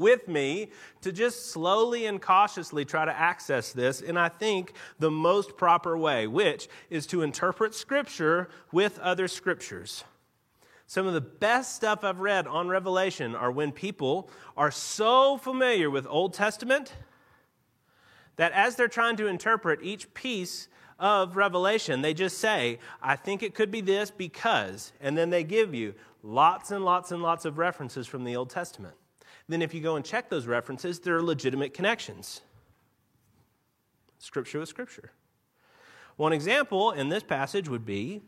with 0.00 0.26
me 0.26 0.70
to 1.02 1.12
just 1.12 1.52
slowly 1.52 2.06
and 2.06 2.20
cautiously 2.20 2.84
try 2.84 3.04
to 3.04 3.16
access 3.16 3.72
this 3.72 4.00
in, 4.00 4.16
I 4.16 4.28
think, 4.28 4.72
the 4.98 5.10
most 5.10 5.56
proper 5.56 5.96
way, 5.96 6.26
which 6.26 6.68
is 6.88 7.06
to 7.08 7.22
interpret 7.22 7.74
Scripture 7.74 8.48
with 8.72 8.98
other 8.98 9.28
Scriptures. 9.28 10.02
Some 10.88 11.06
of 11.06 11.14
the 11.14 11.20
best 11.20 11.76
stuff 11.76 12.02
I've 12.02 12.18
read 12.18 12.48
on 12.48 12.66
Revelation 12.66 13.36
are 13.36 13.52
when 13.52 13.70
people 13.70 14.28
are 14.56 14.72
so 14.72 15.38
familiar 15.38 15.88
with 15.88 16.04
Old 16.08 16.34
Testament 16.34 16.94
that 18.34 18.50
as 18.50 18.74
they're 18.74 18.88
trying 18.88 19.16
to 19.18 19.28
interpret 19.28 19.78
each 19.84 20.12
piece 20.14 20.66
of 20.98 21.36
Revelation, 21.36 22.02
they 22.02 22.12
just 22.12 22.38
say, 22.38 22.78
I 23.00 23.14
think 23.14 23.42
it 23.42 23.54
could 23.54 23.70
be 23.70 23.80
this 23.80 24.10
because, 24.10 24.92
and 25.00 25.16
then 25.16 25.30
they 25.30 25.44
give 25.44 25.74
you 25.74 25.94
lots 26.22 26.70
and 26.70 26.84
lots 26.84 27.12
and 27.12 27.22
lots 27.22 27.44
of 27.44 27.58
references 27.58 28.06
from 28.06 28.24
the 28.24 28.34
Old 28.34 28.50
Testament. 28.50 28.94
Then, 29.50 29.62
if 29.62 29.74
you 29.74 29.80
go 29.80 29.96
and 29.96 30.04
check 30.04 30.30
those 30.30 30.46
references, 30.46 31.00
there 31.00 31.16
are 31.16 31.22
legitimate 31.22 31.74
connections. 31.74 32.40
Scripture 34.20 34.60
with 34.60 34.68
Scripture. 34.68 35.10
One 36.14 36.32
example 36.32 36.92
in 36.92 37.08
this 37.08 37.24
passage 37.24 37.68
would 37.68 37.84
be 37.84 38.22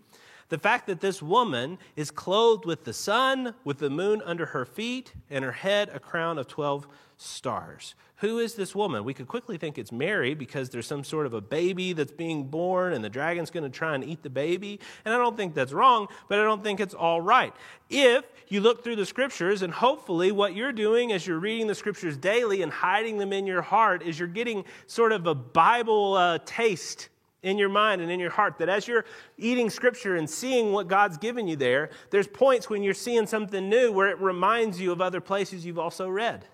the 0.49 0.59
fact 0.59 0.88
that 0.88 1.00
this 1.00 1.23
woman 1.23 1.79
is 1.95 2.11
clothed 2.11 2.67
with 2.67 2.83
the 2.83 2.93
sun, 2.93 3.55
with 3.62 3.79
the 3.79 3.88
moon 3.88 4.21
under 4.25 4.47
her 4.47 4.64
feet, 4.64 5.12
and 5.31 5.45
her 5.45 5.52
head 5.52 5.91
a 5.95 6.00
crown 6.00 6.38
of 6.38 6.49
12 6.49 6.88
stars. 7.23 7.95
Who 8.17 8.38
is 8.38 8.55
this 8.55 8.75
woman? 8.75 9.02
We 9.02 9.14
could 9.14 9.26
quickly 9.26 9.57
think 9.57 9.79
it's 9.79 9.91
Mary 9.91 10.35
because 10.35 10.71
there's 10.71 10.87
some 10.87 11.02
sort 11.02 11.26
of 11.26 11.35
a 11.35 11.41
baby 11.41 11.93
that's 11.93 12.12
being 12.12 12.45
born 12.45 12.93
and 12.93 13.05
the 13.05 13.11
dragon's 13.11 13.50
going 13.50 13.64
to 13.64 13.71
try 13.71 13.95
and 13.97 14.05
eat 14.05 14.23
the 14.23 14.31
baby. 14.31 14.79
And 15.05 15.12
I 15.12 15.19
don't 15.19 15.37
think 15.37 15.55
that's 15.55 15.73
wrong, 15.73 16.07
but 16.29 16.38
I 16.38 16.45
don't 16.45 16.62
think 16.62 16.79
it's 16.79 16.95
all 16.95 17.21
right. 17.21 17.52
If 17.91 18.25
you 18.47 18.61
look 18.61 18.85
through 18.85 18.97
the 18.97 19.07
scriptures, 19.07 19.62
and 19.62 19.73
hopefully 19.73 20.31
what 20.31 20.55
you're 20.55 20.73
doing 20.73 21.11
as 21.11 21.26
you're 21.26 21.41
reading 21.41 21.67
the 21.67 21.75
scriptures 21.75 22.17
daily 22.17 22.62
and 22.62 22.71
hiding 22.71 23.19
them 23.19 23.33
in 23.33 23.47
your 23.47 23.62
heart 23.62 24.02
is 24.02 24.19
you're 24.19 24.29
getting 24.29 24.64
sort 24.87 25.11
of 25.11 25.26
a 25.26 25.35
Bible 25.35 26.14
uh, 26.14 26.38
taste 26.47 27.09
in 27.43 27.59
your 27.59 27.69
mind 27.69 28.00
and 28.00 28.11
in 28.11 28.21
your 28.21 28.31
heart 28.31 28.59
that 28.59 28.69
as 28.69 28.87
you're 28.87 29.05
eating 29.37 29.69
scripture 29.69 30.17
and 30.17 30.31
seeing 30.31 30.73
what 30.73 30.87
God's 30.87 31.19
given 31.19 31.49
you 31.49 31.57
there, 31.57 31.91
there's 32.11 32.29
points 32.29 32.71
when 32.71 32.83
you're 32.83 32.95
seeing 32.95 33.26
something 33.26 33.69
new 33.69 33.91
where 33.91 34.09
it 34.09 34.21
reminds 34.21 34.81
you 34.81 34.93
of 34.93 35.00
other 35.00 35.21
places 35.21 35.67
you've 35.67 35.79
also 35.79 36.09
read. 36.09 36.47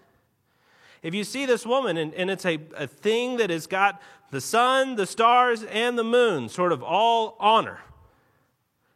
If 1.02 1.14
you 1.14 1.24
see 1.24 1.46
this 1.46 1.64
woman 1.64 1.96
and, 1.96 2.12
and 2.14 2.30
it's 2.30 2.44
a, 2.44 2.58
a 2.76 2.86
thing 2.86 3.36
that 3.36 3.50
has 3.50 3.66
got 3.66 4.00
the 4.30 4.40
sun, 4.40 4.96
the 4.96 5.06
stars, 5.06 5.64
and 5.64 5.98
the 5.98 6.04
moon 6.04 6.48
sort 6.48 6.72
of 6.72 6.82
all 6.82 7.36
honor, 7.38 7.80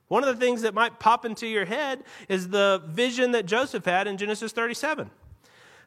one 0.09 0.25
of 0.25 0.39
the 0.39 0.45
things 0.45 0.63
that 0.63 0.75
might 0.75 1.01
pop 1.01 1.25
into 1.25 1.47
your 1.47 1.65
head 1.65 2.05
is 2.29 2.51
the 2.51 2.83
vision 2.87 3.33
that 3.33 3.47
Joseph 3.47 3.87
had 3.87 4.07
in 4.07 4.19
Genesis 4.19 4.53
37. 4.53 5.11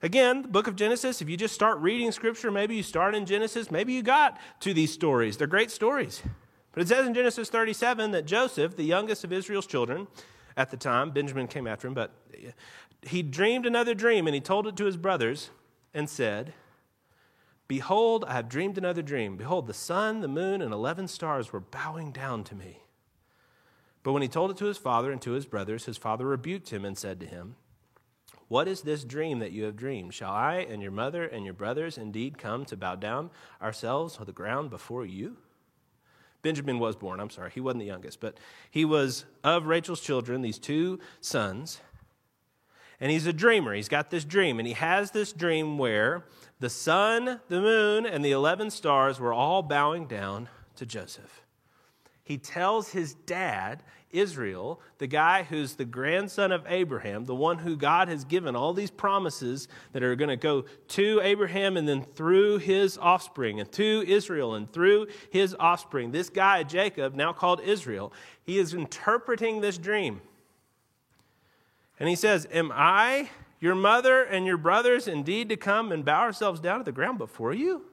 Again, 0.01 0.41
the 0.41 0.47
book 0.47 0.67
of 0.67 0.75
Genesis, 0.75 1.21
if 1.21 1.29
you 1.29 1.37
just 1.37 1.53
start 1.53 1.77
reading 1.79 2.11
scripture, 2.11 2.51
maybe 2.51 2.75
you 2.75 2.83
start 2.83 3.13
in 3.13 3.25
Genesis, 3.25 3.69
maybe 3.69 3.93
you 3.93 4.01
got 4.01 4.39
to 4.61 4.73
these 4.73 4.91
stories. 4.91 5.37
They're 5.37 5.47
great 5.47 5.71
stories. 5.71 6.23
But 6.71 6.81
it 6.81 6.87
says 6.87 7.07
in 7.07 7.13
Genesis 7.13 7.49
37 7.49 8.11
that 8.11 8.25
Joseph, 8.25 8.75
the 8.75 8.83
youngest 8.83 9.23
of 9.23 9.31
Israel's 9.31 9.67
children 9.67 10.07
at 10.57 10.71
the 10.71 10.77
time, 10.77 11.11
Benjamin 11.11 11.47
came 11.47 11.67
after 11.67 11.87
him, 11.87 11.93
but 11.93 12.11
he 13.01 13.21
dreamed 13.21 13.65
another 13.65 13.93
dream 13.93 14.27
and 14.27 14.33
he 14.33 14.41
told 14.41 14.67
it 14.67 14.75
to 14.77 14.85
his 14.85 14.97
brothers 14.97 15.51
and 15.95 16.07
said, 16.07 16.53
Behold, 17.67 18.23
I 18.27 18.33
have 18.33 18.47
dreamed 18.47 18.77
another 18.77 19.01
dream. 19.01 19.37
Behold, 19.37 19.65
the 19.65 19.73
sun, 19.73 20.21
the 20.21 20.27
moon, 20.27 20.61
and 20.61 20.71
11 20.71 21.07
stars 21.07 21.51
were 21.51 21.59
bowing 21.59 22.11
down 22.11 22.43
to 22.43 22.55
me. 22.55 22.83
But 24.03 24.13
when 24.13 24.21
he 24.21 24.27
told 24.27 24.51
it 24.51 24.57
to 24.57 24.65
his 24.65 24.77
father 24.77 25.11
and 25.11 25.19
to 25.23 25.31
his 25.31 25.47
brothers, 25.47 25.85
his 25.85 25.97
father 25.97 26.27
rebuked 26.27 26.69
him 26.69 26.85
and 26.85 26.95
said 26.95 27.19
to 27.21 27.25
him, 27.25 27.55
what 28.47 28.67
is 28.67 28.81
this 28.81 29.03
dream 29.03 29.39
that 29.39 29.51
you 29.51 29.63
have 29.63 29.75
dreamed? 29.75 30.13
Shall 30.13 30.31
I 30.31 30.57
and 30.57 30.81
your 30.81 30.91
mother 30.91 31.25
and 31.25 31.45
your 31.45 31.53
brothers 31.53 31.97
indeed 31.97 32.37
come 32.37 32.63
to 32.65 32.77
bow 32.77 32.95
down 32.95 33.31
ourselves 33.61 34.17
on 34.17 34.25
the 34.25 34.31
ground 34.31 34.69
before 34.69 35.05
you? 35.05 35.37
Benjamin 36.43 36.77
was 36.77 36.95
born, 36.95 37.19
I'm 37.19 37.31
sorry, 37.31 37.49
he 37.49 37.59
wasn't 37.59 37.79
the 37.79 37.87
youngest, 37.87 38.19
but 38.19 38.37
he 38.69 38.85
was 38.85 39.25
of 39.43 39.65
Rachel's 39.65 39.99
children, 39.99 40.43
these 40.43 40.59
two 40.59 40.99
sons. 41.21 41.79
And 42.99 43.11
he's 43.11 43.25
a 43.25 43.33
dreamer. 43.33 43.73
He's 43.73 43.89
got 43.89 44.09
this 44.09 44.23
dream, 44.23 44.59
and 44.59 44.67
he 44.67 44.73
has 44.73 45.11
this 45.11 45.33
dream 45.33 45.77
where 45.77 46.25
the 46.59 46.69
sun, 46.69 47.41
the 47.49 47.61
moon, 47.61 48.05
and 48.05 48.23
the 48.23 48.31
11 48.31 48.71
stars 48.71 49.19
were 49.19 49.33
all 49.33 49.61
bowing 49.61 50.07
down 50.07 50.47
to 50.77 50.85
Joseph. 50.85 51.41
He 52.23 52.37
tells 52.37 52.89
his 52.89 53.13
dad 53.13 53.83
Israel, 54.09 54.79
the 54.97 55.07
guy 55.07 55.43
who's 55.43 55.75
the 55.75 55.85
grandson 55.85 56.51
of 56.51 56.65
Abraham, 56.67 57.25
the 57.25 57.35
one 57.35 57.59
who 57.59 57.75
God 57.75 58.07
has 58.07 58.23
given 58.23 58.55
all 58.55 58.73
these 58.73 58.89
promises 58.89 59.67
that 59.91 60.03
are 60.03 60.15
going 60.15 60.29
to 60.29 60.37
go 60.37 60.65
to 60.89 61.19
Abraham 61.21 61.77
and 61.77 61.87
then 61.87 62.01
through 62.01 62.59
his 62.59 62.97
offspring 62.97 63.59
and 63.59 63.71
to 63.73 64.03
Israel 64.07 64.55
and 64.55 64.71
through 64.71 65.07
his 65.29 65.55
offspring. 65.59 66.11
This 66.11 66.29
guy, 66.29 66.63
Jacob, 66.63 67.13
now 67.13 67.33
called 67.33 67.61
Israel, 67.61 68.13
he 68.43 68.57
is 68.57 68.73
interpreting 68.73 69.61
this 69.61 69.77
dream. 69.77 70.21
And 71.99 72.09
he 72.09 72.15
says, 72.15 72.47
Am 72.51 72.71
I, 72.73 73.29
your 73.59 73.75
mother, 73.75 74.23
and 74.23 74.45
your 74.45 74.57
brothers 74.57 75.07
indeed 75.07 75.49
to 75.49 75.57
come 75.57 75.91
and 75.91 76.03
bow 76.03 76.21
ourselves 76.21 76.59
down 76.59 76.79
to 76.79 76.83
the 76.83 76.91
ground 76.91 77.17
before 77.17 77.53
you? 77.53 77.83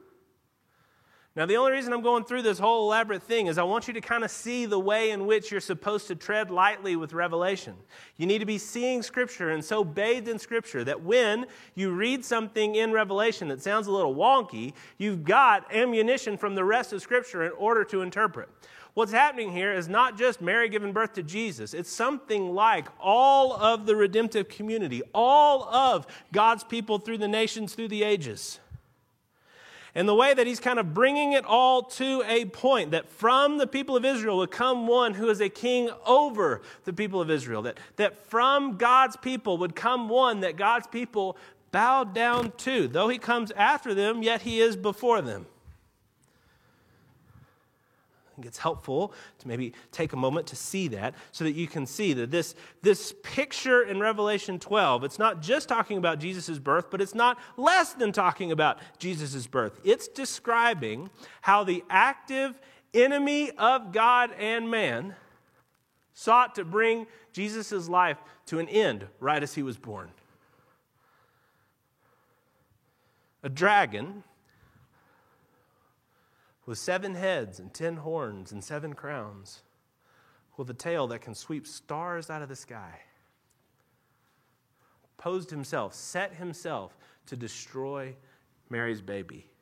Now, 1.35 1.47
the 1.47 1.57
only 1.57 1.71
reason 1.71 1.93
I'm 1.93 2.03
going 2.03 2.25
through 2.25 2.43
this 2.43 2.59
whole 2.59 2.85
elaborate 2.85 3.23
thing 3.23 3.47
is 3.47 3.57
I 3.57 3.63
want 3.63 3.87
you 3.87 3.93
to 3.95 4.01
kind 4.01 4.23
of 4.23 4.29
see 4.29 4.67
the 4.67 4.77
way 4.77 5.09
in 5.09 5.25
which 5.25 5.49
you're 5.49 5.61
supposed 5.61 6.05
to 6.09 6.15
tread 6.15 6.51
lightly 6.51 6.95
with 6.95 7.11
Revelation. 7.11 7.73
You 8.17 8.27
need 8.27 8.37
to 8.37 8.45
be 8.45 8.59
seeing 8.59 9.01
Scripture 9.01 9.49
and 9.49 9.65
so 9.65 9.83
bathed 9.83 10.27
in 10.27 10.37
Scripture 10.37 10.83
that 10.83 11.01
when 11.01 11.47
you 11.73 11.89
read 11.89 12.23
something 12.23 12.75
in 12.75 12.91
Revelation 12.91 13.47
that 13.47 13.63
sounds 13.63 13.87
a 13.87 13.91
little 13.91 14.13
wonky, 14.13 14.73
you've 14.99 15.23
got 15.23 15.73
ammunition 15.73 16.37
from 16.37 16.53
the 16.53 16.63
rest 16.63 16.93
of 16.93 17.01
Scripture 17.01 17.43
in 17.43 17.51
order 17.53 17.83
to 17.85 18.03
interpret. 18.03 18.47
What's 18.93 19.11
happening 19.11 19.51
here 19.51 19.73
is 19.73 19.87
not 19.87 20.17
just 20.17 20.39
Mary 20.39 20.69
giving 20.69 20.93
birth 20.93 21.13
to 21.13 21.23
Jesus, 21.23 21.73
it's 21.73 21.91
something 21.91 22.53
like 22.53 22.87
all 22.99 23.53
of 23.53 23.87
the 23.87 23.95
redemptive 23.95 24.49
community, 24.49 25.01
all 25.15 25.63
of 25.63 26.05
God's 26.31 26.63
people 26.63 26.99
through 26.99 27.17
the 27.17 27.27
nations, 27.27 27.73
through 27.73 27.87
the 27.87 28.03
ages. 28.03 28.59
And 29.95 30.07
the 30.07 30.15
way 30.15 30.33
that 30.33 30.47
he's 30.47 30.59
kind 30.59 30.79
of 30.79 30.93
bringing 30.93 31.33
it 31.33 31.45
all 31.45 31.83
to 31.83 32.23
a 32.27 32.45
point 32.45 32.91
that 32.91 33.09
from 33.09 33.59
the 33.59 33.67
people 33.67 33.95
of 33.95 34.03
Israel 34.03 34.37
would 34.37 34.49
come 34.49 34.87
one 34.87 35.13
who 35.13 35.29
is 35.29 35.39
a 35.39 35.49
king 35.49 35.89
over 36.05 36.61
the 36.85 36.93
people 36.93 37.21
of 37.21 37.29
Israel. 37.29 37.61
That, 37.63 37.79
that 37.97 38.25
from 38.25 38.77
God's 38.77 39.17
people 39.17 39.57
would 39.59 39.75
come 39.75 40.09
one 40.09 40.39
that 40.39 40.55
God's 40.57 40.87
people 40.87 41.37
bowed 41.71 42.13
down 42.15 42.53
to. 42.57 42.87
Though 42.87 43.07
he 43.07 43.19
comes 43.19 43.51
after 43.51 43.93
them, 43.93 44.23
yet 44.23 44.41
he 44.41 44.59
is 44.59 44.75
before 44.75 45.21
them. 45.21 45.45
I 48.33 48.35
think 48.35 48.47
it's 48.47 48.57
helpful 48.57 49.13
to 49.39 49.47
maybe 49.47 49.73
take 49.91 50.13
a 50.13 50.15
moment 50.15 50.47
to 50.47 50.55
see 50.55 50.87
that 50.87 51.13
so 51.31 51.43
that 51.43 51.51
you 51.51 51.67
can 51.67 51.85
see 51.85 52.13
that 52.13 52.31
this, 52.31 52.55
this 52.81 53.13
picture 53.21 53.83
in 53.83 53.99
Revelation 53.99 54.57
12, 54.57 55.03
it's 55.03 55.19
not 55.19 55.39
just 55.39 55.69
talking 55.69 55.99
about 55.99 56.17
Jesus' 56.17 56.57
birth, 56.57 56.89
but 56.89 56.99
it's 56.99 57.13
not 57.13 57.37
less 57.57 57.93
than 57.93 58.11
talking 58.11 58.51
about 58.51 58.79
Jesus' 58.97 59.45
birth. 59.45 59.79
It's 59.83 60.07
describing 60.07 61.11
how 61.41 61.63
the 61.63 61.83
active 61.91 62.59
enemy 62.91 63.51
of 63.51 63.91
God 63.91 64.31
and 64.39 64.71
man 64.71 65.15
sought 66.15 66.55
to 66.55 66.65
bring 66.65 67.05
Jesus' 67.33 67.87
life 67.87 68.17
to 68.47 68.57
an 68.57 68.67
end 68.67 69.05
right 69.19 69.43
as 69.43 69.53
he 69.53 69.61
was 69.61 69.77
born. 69.77 70.09
A 73.43 73.49
dragon 73.49 74.23
with 76.65 76.77
seven 76.77 77.15
heads 77.15 77.59
and 77.59 77.73
ten 77.73 77.97
horns 77.97 78.51
and 78.51 78.63
seven 78.63 78.93
crowns, 78.93 79.63
with 80.57 80.69
a 80.69 80.73
tail 80.73 81.07
that 81.07 81.21
can 81.21 81.35
sweep 81.35 81.67
stars 81.67 82.29
out 82.29 82.41
of 82.41 82.49
the 82.49 82.55
sky, 82.55 82.99
posed 85.17 85.49
himself, 85.49 85.93
set 85.93 86.33
himself 86.35 86.97
to 87.25 87.35
destroy 87.35 88.15
Mary's 88.69 89.01
baby. 89.01 89.52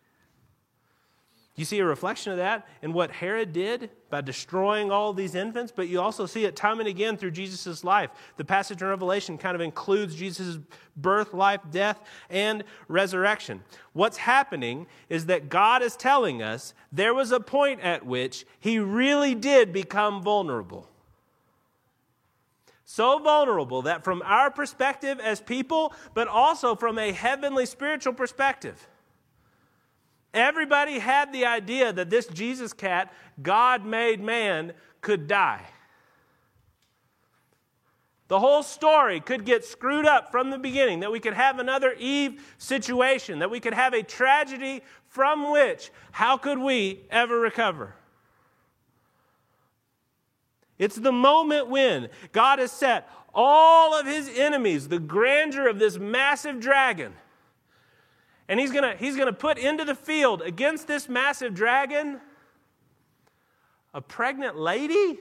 You 1.62 1.66
see 1.66 1.78
a 1.78 1.86
reflection 1.86 2.32
of 2.32 2.40
that 2.40 2.68
in 2.82 2.92
what 2.92 3.12
Herod 3.12 3.54
did 3.54 3.92
by 4.10 4.22
destroying 4.22 4.90
all 4.90 5.14
these 5.14 5.36
infants, 5.36 5.72
but 5.72 5.88
you 5.88 6.02
also 6.02 6.26
see 6.26 6.46
it 6.46 6.56
time 6.56 6.80
and 6.80 6.90
again 6.90 7.18
through 7.18 7.30
Jesus' 7.30 7.84
life. 7.84 8.10
The 8.38 8.44
passage 8.44 8.82
in 8.82 8.88
Revelation 8.88 9.38
kind 9.38 9.54
of 9.54 9.62
includes 9.62 10.16
Jesus' 10.16 10.58
birth, 10.98 11.36
life, 11.36 11.62
death, 11.70 12.02
and 12.32 12.64
resurrection. 12.88 13.62
What's 13.94 14.18
happening 14.18 14.88
is 15.08 15.28
that 15.28 15.50
God 15.50 15.84
is 15.84 15.96
telling 15.96 16.42
us 16.42 16.74
there 16.92 17.14
was 17.14 17.32
a 17.32 17.40
point 17.40 17.82
at 17.82 18.08
which 18.08 18.44
he 18.60 18.80
really 18.80 19.36
did 19.36 19.72
become 19.72 20.24
vulnerable. 20.24 20.90
So 22.86 23.20
vulnerable 23.20 23.84
that 23.84 24.04
from 24.04 24.24
our 24.26 24.50
perspective 24.50 25.20
as 25.20 25.40
people, 25.40 25.94
but 26.16 26.28
also 26.28 26.74
from 26.74 26.98
a 26.98 27.12
heavenly 27.12 27.68
spiritual 27.68 28.14
perspective, 28.14 28.88
Everybody 30.34 31.00
had 31.00 31.34
the 31.34 31.46
idea 31.46 31.92
that 31.92 32.10
this 32.10 32.28
Jesus 32.28 32.74
cat, 32.74 33.14
God 33.42 33.86
made 33.86 34.22
man, 34.22 34.74
could 35.02 35.28
die. 35.28 35.66
The 38.30 38.40
whole 38.40 38.64
story 38.64 39.20
could 39.20 39.44
get 39.44 39.66
screwed 39.66 40.06
up 40.06 40.32
from 40.32 40.52
the 40.52 40.58
beginning, 40.58 41.02
that 41.02 41.12
we 41.12 41.20
could 41.20 41.34
have 41.34 41.60
another 41.60 41.94
Eve 42.00 42.42
situation, 42.58 43.40
that 43.40 43.52
we 43.52 43.60
could 43.60 43.74
have 43.74 43.94
a 43.94 44.04
tragedy 44.04 44.84
from 45.10 45.52
which, 45.52 45.92
how 46.14 46.38
could 46.38 46.58
we 46.58 47.02
ever 47.10 47.38
recover? 47.38 47.94
It's 50.80 50.96
the 50.96 51.12
moment 51.12 51.68
when 51.68 52.08
God 52.32 52.60
has 52.60 52.72
set 52.72 53.10
all 53.34 53.94
of 53.94 54.08
his 54.08 54.30
enemies, 54.30 54.88
the 54.88 55.00
grandeur 55.00 55.68
of 55.68 55.78
this 55.78 55.98
massive 55.98 56.62
dragon, 56.62 57.14
and 58.48 58.60
he's 58.60 58.72
going 58.72 58.98
he's 58.98 59.16
going 59.16 59.28
to 59.28 59.34
put 59.34 59.58
into 59.58 59.86
the 59.86 59.96
field 59.96 60.42
against 60.42 60.88
this 60.88 61.08
massive 61.08 61.54
dragon 61.54 62.20
a 63.94 64.02
pregnant 64.02 64.58
lady. 64.58 65.20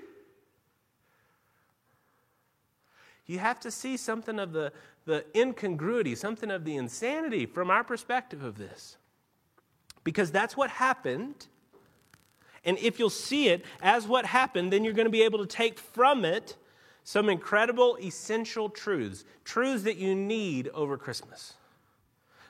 You 3.26 3.38
have 3.38 3.60
to 3.60 3.70
see 3.70 3.96
something 3.96 4.38
of 4.38 4.52
the, 4.52 4.72
the 5.06 5.24
incongruity, 5.36 6.14
something 6.14 6.50
of 6.50 6.64
the 6.64 6.76
insanity 6.76 7.46
from 7.46 7.70
our 7.70 7.84
perspective 7.84 8.42
of 8.42 8.58
this. 8.58 8.96
Because 10.02 10.30
that's 10.30 10.56
what 10.56 10.70
happened. 10.70 11.46
And 12.64 12.78
if 12.78 12.98
you'll 12.98 13.10
see 13.10 13.48
it 13.48 13.64
as 13.82 14.06
what 14.06 14.26
happened, 14.26 14.72
then 14.72 14.84
you're 14.84 14.94
going 14.94 15.06
to 15.06 15.10
be 15.10 15.22
able 15.22 15.38
to 15.38 15.46
take 15.46 15.78
from 15.78 16.24
it 16.24 16.56
some 17.04 17.28
incredible 17.28 17.96
essential 18.02 18.68
truths, 18.68 19.24
truths 19.44 19.84
that 19.84 19.96
you 19.96 20.14
need 20.14 20.68
over 20.68 20.96
Christmas. 20.96 21.54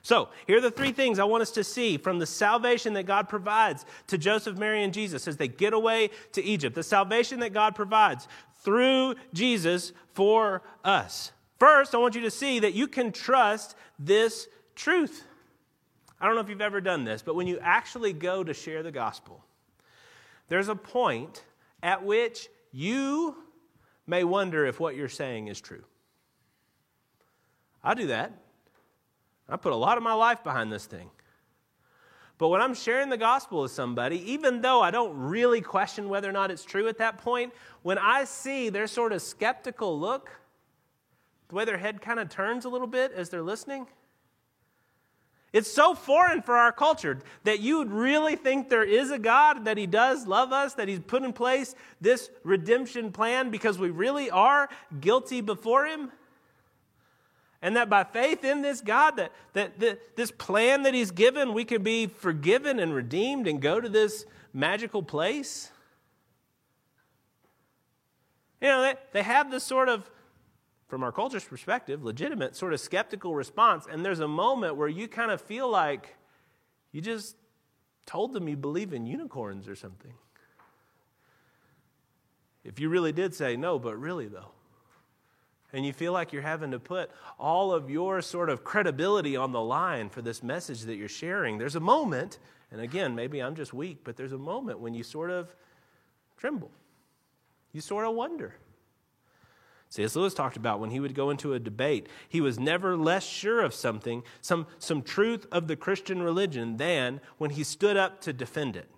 So, 0.03 0.29
here 0.47 0.59
are 0.59 0.63
the 0.63 0.71
three 0.71 0.93
things 0.93 1.19
I 1.19 1.25
want 1.25 1.43
us 1.43 1.51
to 1.53 1.65
see 1.65 1.99
from 1.99 2.19
the 2.19 2.27
salvation 2.27 2.95
that 2.95 3.05
God 3.05 3.29
provides 3.29 3.85
to 4.07 4.17
Joseph, 4.17 4.57
Mary, 4.57 4.83
and 4.83 4.95
Jesus 4.95 5.29
as 5.29 5.37
they 5.37 5.49
get 5.49 5.73
away 5.73 6.11
to 6.33 6.43
Egypt. 6.43 6.75
The 6.75 6.83
salvation 6.83 7.41
that 7.41 7.53
God 7.53 7.75
provides 7.75 8.27
through 8.63 9.17
Jesus 9.35 9.93
for 10.15 10.63
us. 10.85 11.33
First, 11.59 11.95
I 11.95 11.99
want 11.99 12.15
you 12.15 12.23
to 12.23 12.31
see 12.31 12.61
that 12.61 12.73
you 12.73 12.89
can 12.89 13.13
trust 13.13 13.77
this 13.99 14.49
truth. 14.75 15.25
I 16.21 16.27
don't 16.27 16.35
know 16.35 16.41
if 16.41 16.49
you've 16.49 16.61
ever 16.61 16.81
done 16.81 17.05
this, 17.05 17.23
but 17.23 17.35
when 17.35 17.47
you 17.47 17.59
actually 17.61 18.13
go 18.13 18.43
to 18.43 18.55
share 18.55 18.83
the 18.83 18.93
gospel, 18.93 19.45
there's 20.49 20.69
a 20.69 20.75
point 20.75 21.45
at 21.83 22.05
which 22.05 22.49
you 22.73 23.37
may 24.07 24.25
wonder 24.25 24.67
if 24.67 24.81
what 24.81 24.97
you're 24.97 25.09
saying 25.09 25.49
is 25.49 25.61
true. 25.61 25.85
I 27.83 27.95
do 27.95 28.09
that. 28.09 28.33
I 29.51 29.57
put 29.57 29.73
a 29.73 29.77
lot 29.77 29.97
of 29.97 30.03
my 30.03 30.13
life 30.13 30.43
behind 30.45 30.73
this 30.73 30.87
thing. 30.87 31.11
But 32.39 32.49
when 32.49 32.63
I'm 32.63 32.73
sharing 32.73 33.11
the 33.11 33.19
gospel 33.19 33.63
with 33.63 33.73
somebody, 33.73 34.33
even 34.33 34.63
though 34.63 34.81
I 34.81 34.91
don't 34.91 35.15
really 35.15 35.61
question 35.61 36.09
whether 36.09 36.29
or 36.29 36.33
not 36.33 36.51
it's 36.51 36.65
true 36.65 36.89
at 36.89 36.97
that 36.99 37.19
point, 37.19 37.53
when 37.83 37.99
I 37.99 38.25
see 38.25 38.71
their 38.71 38.87
sort 38.87 39.13
of 39.13 39.21
skeptical 39.21 40.01
look, 40.01 40.31
the 41.49 41.55
way 41.55 41.67
their 41.67 41.77
head 41.77 42.01
kind 42.01 42.19
of 42.19 42.31
turns 42.31 42.65
a 42.65 42.71
little 42.71 42.87
bit 42.87 43.13
as 43.13 43.29
they're 43.29 43.43
listening, 43.43 43.87
it's 45.53 45.71
so 45.71 45.95
foreign 45.95 46.43
for 46.43 46.57
our 46.57 46.73
culture 46.73 47.19
that 47.43 47.59
you 47.59 47.79
would 47.79 47.91
really 47.91 48.37
think 48.37 48.69
there 48.69 48.85
is 48.85 49.11
a 49.11 49.19
God, 49.19 49.65
that 49.65 49.77
He 49.77 49.87
does 49.87 50.27
love 50.27 50.53
us, 50.53 50.75
that 50.75 50.87
He's 50.87 51.01
put 51.01 51.23
in 51.23 51.33
place 51.33 51.75
this 52.01 52.31
redemption 52.45 53.11
plan 53.11 53.51
because 53.51 53.79
we 53.79 53.91
really 53.91 54.31
are 54.31 54.69
guilty 55.01 55.41
before 55.41 55.87
Him. 55.87 56.13
And 57.63 57.77
that 57.77 57.91
by 57.91 58.05
faith 58.05 58.43
in 58.43 58.63
this 58.63 58.81
God, 58.81 59.17
that, 59.17 59.33
that, 59.53 59.79
that 59.81 60.17
this 60.17 60.31
plan 60.31 60.83
that 60.85 60.95
He's 60.95 61.11
given, 61.11 61.53
we 61.53 61.65
can 61.65 61.83
be 61.83 62.07
forgiven 62.07 62.79
and 62.79 62.95
redeemed 62.95 63.47
and 63.47 63.61
go 63.61 63.81
to 63.81 63.89
this 63.89 64.25
magical 64.53 65.03
place. 65.03 65.71
You 68.61 68.69
know, 68.69 68.83
they, 68.83 68.95
they 69.13 69.23
have 69.23 69.51
this 69.51 69.65
sort 69.65 69.89
of 69.89 70.11
from 70.89 71.05
our 71.05 71.13
culture's 71.13 71.45
perspective, 71.45 72.03
legitimate, 72.03 72.57
sort 72.57 72.73
of 72.73 72.81
skeptical 72.81 73.35
response. 73.35 73.87
And 73.91 74.05
there's 74.05 74.21
a 74.21 74.29
moment 74.29 74.77
where 74.77 74.89
you 74.89 75.07
kind 75.07 75.31
of 75.31 75.41
feel 75.41 75.71
like 75.71 76.17
you 76.93 77.01
just 77.01 77.37
told 78.07 78.33
them 78.33 78.49
you 78.49 78.57
believe 78.57 78.93
in 78.93 79.07
unicorns 79.07 79.69
or 79.69 79.77
something. 79.77 80.13
If 82.65 82.81
you 82.81 82.89
really 82.89 83.13
did 83.13 83.35
say 83.35 83.57
no, 83.57 83.79
but 83.79 83.97
really 83.97 84.27
though. 84.27 84.51
And 85.73 85.87
you 85.87 85.93
feel 85.93 86.13
like 86.13 86.33
you're 86.33 86.43
having 86.43 86.73
to 86.73 86.79
put 86.79 87.11
all 87.39 87.73
of 87.73 87.91
your 87.91 88.23
sort 88.23 88.51
of 88.51 88.65
credibility 88.65 89.37
on 89.37 89.53
the 89.53 89.61
line 89.61 90.09
for 90.09 90.23
this 90.23 90.43
message 90.43 90.83
that 90.83 90.97
you're 90.97 91.09
sharing. 91.09 91.59
There's 91.59 91.77
a 91.77 91.81
moment, 91.81 92.39
and 92.73 92.81
again, 92.81 93.15
maybe 93.15 93.41
I'm 93.41 93.55
just 93.55 93.73
weak, 93.73 93.99
but 94.03 94.17
there's 94.17 94.33
a 94.33 94.39
moment 94.39 94.81
when 94.81 94.95
you 94.95 95.03
sort 95.03 95.31
of 95.31 95.55
tremble. 96.37 96.71
You 97.73 97.81
sort 97.81 98.07
of 98.07 98.15
wonder. 98.15 98.55
C.S. 99.91 100.15
Lewis 100.15 100.35
talked 100.35 100.57
about 100.57 100.79
when 100.79 100.91
he 100.91 101.01
would 101.01 101.15
go 101.15 101.31
into 101.31 101.53
a 101.53 101.59
debate, 101.59 102.09
he 102.29 102.41
was 102.41 102.61
never 102.61 102.97
less 102.97 103.27
sure 103.27 103.61
of 103.61 103.75
something, 103.75 104.23
some, 104.41 104.69
some 104.79 105.03
truth 105.03 105.47
of 105.51 105.67
the 105.67 105.75
Christian 105.75 106.23
religion, 106.23 106.77
than 106.77 107.21
when 107.39 107.51
he 107.51 107.65
stood 107.65 107.97
up 107.97 108.21
to 108.23 108.33
defend 108.33 108.77
it. 108.77 108.89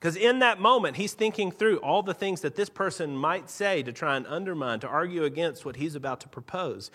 Because 0.00 0.16
in 0.16 0.38
that 0.38 0.58
moment, 0.58 0.96
he's 0.96 1.12
thinking 1.12 1.52
through 1.52 1.76
all 1.78 2.02
the 2.02 2.14
things 2.14 2.40
that 2.40 2.56
this 2.56 2.70
person 2.70 3.14
might 3.14 3.50
say 3.50 3.82
to 3.82 3.92
try 3.92 4.16
and 4.16 4.26
undermine, 4.26 4.80
to 4.80 4.88
argue 4.88 5.24
against 5.24 5.66
what 5.66 5.76
he's 5.76 5.94
about 5.94 6.20
to 6.20 6.28
propose. 6.28 6.90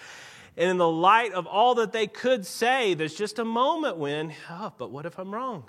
And 0.57 0.71
in 0.71 0.77
the 0.77 0.89
light 0.89 1.31
of 1.33 1.45
all 1.45 1.75
that 1.75 1.91
they 1.91 2.07
could 2.07 2.47
say, 2.47 2.95
there's 2.95 3.13
just 3.13 3.37
a 3.37 3.45
moment 3.45 3.97
when, 3.97 4.33
oh, 4.49 4.73
but 4.77 4.89
what 4.89 5.05
if 5.05 5.19
I'm 5.19 5.31
wrong? 5.31 5.65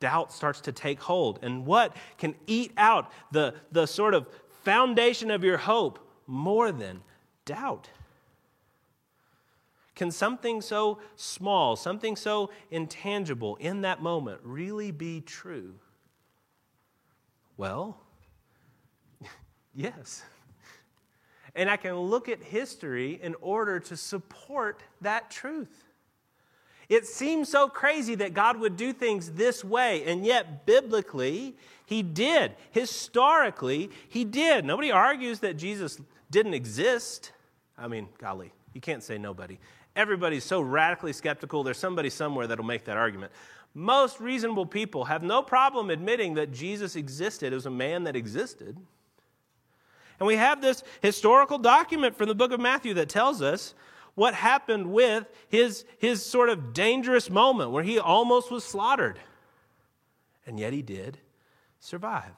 Doubt 0.00 0.32
starts 0.32 0.62
to 0.62 0.72
take 0.72 1.00
hold. 1.00 1.40
And 1.42 1.66
what 1.66 1.94
can 2.16 2.34
eat 2.46 2.72
out 2.78 3.12
the, 3.30 3.56
the 3.70 3.84
sort 3.84 4.14
of 4.14 4.26
foundation 4.62 5.30
of 5.30 5.44
your 5.44 5.58
hope 5.58 5.98
more 6.26 6.72
than 6.72 7.02
doubt? 7.44 7.90
Can 9.98 10.12
something 10.12 10.62
so 10.62 11.00
small, 11.16 11.74
something 11.74 12.14
so 12.14 12.50
intangible 12.70 13.56
in 13.56 13.80
that 13.80 14.00
moment 14.00 14.38
really 14.44 14.92
be 14.92 15.20
true? 15.20 15.74
Well, 17.56 17.98
yes. 19.74 20.22
And 21.52 21.68
I 21.68 21.76
can 21.76 21.96
look 21.96 22.28
at 22.28 22.40
history 22.40 23.18
in 23.20 23.34
order 23.40 23.80
to 23.80 23.96
support 23.96 24.84
that 25.00 25.32
truth. 25.32 25.82
It 26.88 27.04
seems 27.04 27.48
so 27.48 27.68
crazy 27.68 28.14
that 28.14 28.34
God 28.34 28.60
would 28.60 28.76
do 28.76 28.92
things 28.92 29.32
this 29.32 29.64
way, 29.64 30.04
and 30.04 30.24
yet 30.24 30.64
biblically, 30.64 31.56
He 31.86 32.04
did. 32.04 32.54
Historically, 32.70 33.90
He 34.08 34.24
did. 34.24 34.64
Nobody 34.64 34.92
argues 34.92 35.40
that 35.40 35.56
Jesus 35.56 36.00
didn't 36.30 36.54
exist. 36.54 37.32
I 37.76 37.88
mean, 37.88 38.08
golly, 38.18 38.52
you 38.74 38.80
can't 38.80 39.02
say 39.02 39.18
nobody. 39.18 39.58
Everybody's 39.98 40.44
so 40.44 40.60
radically 40.60 41.12
skeptical, 41.12 41.64
there's 41.64 41.76
somebody 41.76 42.08
somewhere 42.08 42.46
that'll 42.46 42.64
make 42.64 42.84
that 42.84 42.96
argument. 42.96 43.32
Most 43.74 44.20
reasonable 44.20 44.64
people 44.64 45.06
have 45.06 45.24
no 45.24 45.42
problem 45.42 45.90
admitting 45.90 46.34
that 46.34 46.52
Jesus 46.52 46.94
existed 46.94 47.52
as 47.52 47.66
a 47.66 47.70
man 47.70 48.04
that 48.04 48.14
existed. 48.14 48.76
And 50.20 50.26
we 50.28 50.36
have 50.36 50.62
this 50.62 50.84
historical 51.02 51.58
document 51.58 52.16
from 52.16 52.28
the 52.28 52.34
book 52.36 52.52
of 52.52 52.60
Matthew 52.60 52.94
that 52.94 53.08
tells 53.08 53.42
us 53.42 53.74
what 54.14 54.34
happened 54.34 54.92
with 54.92 55.26
his, 55.48 55.84
his 55.98 56.24
sort 56.24 56.48
of 56.48 56.72
dangerous 56.72 57.28
moment 57.28 57.72
where 57.72 57.82
he 57.82 57.98
almost 57.98 58.52
was 58.52 58.62
slaughtered. 58.62 59.18
And 60.46 60.60
yet 60.60 60.72
he 60.72 60.80
did 60.80 61.18
survive. 61.80 62.34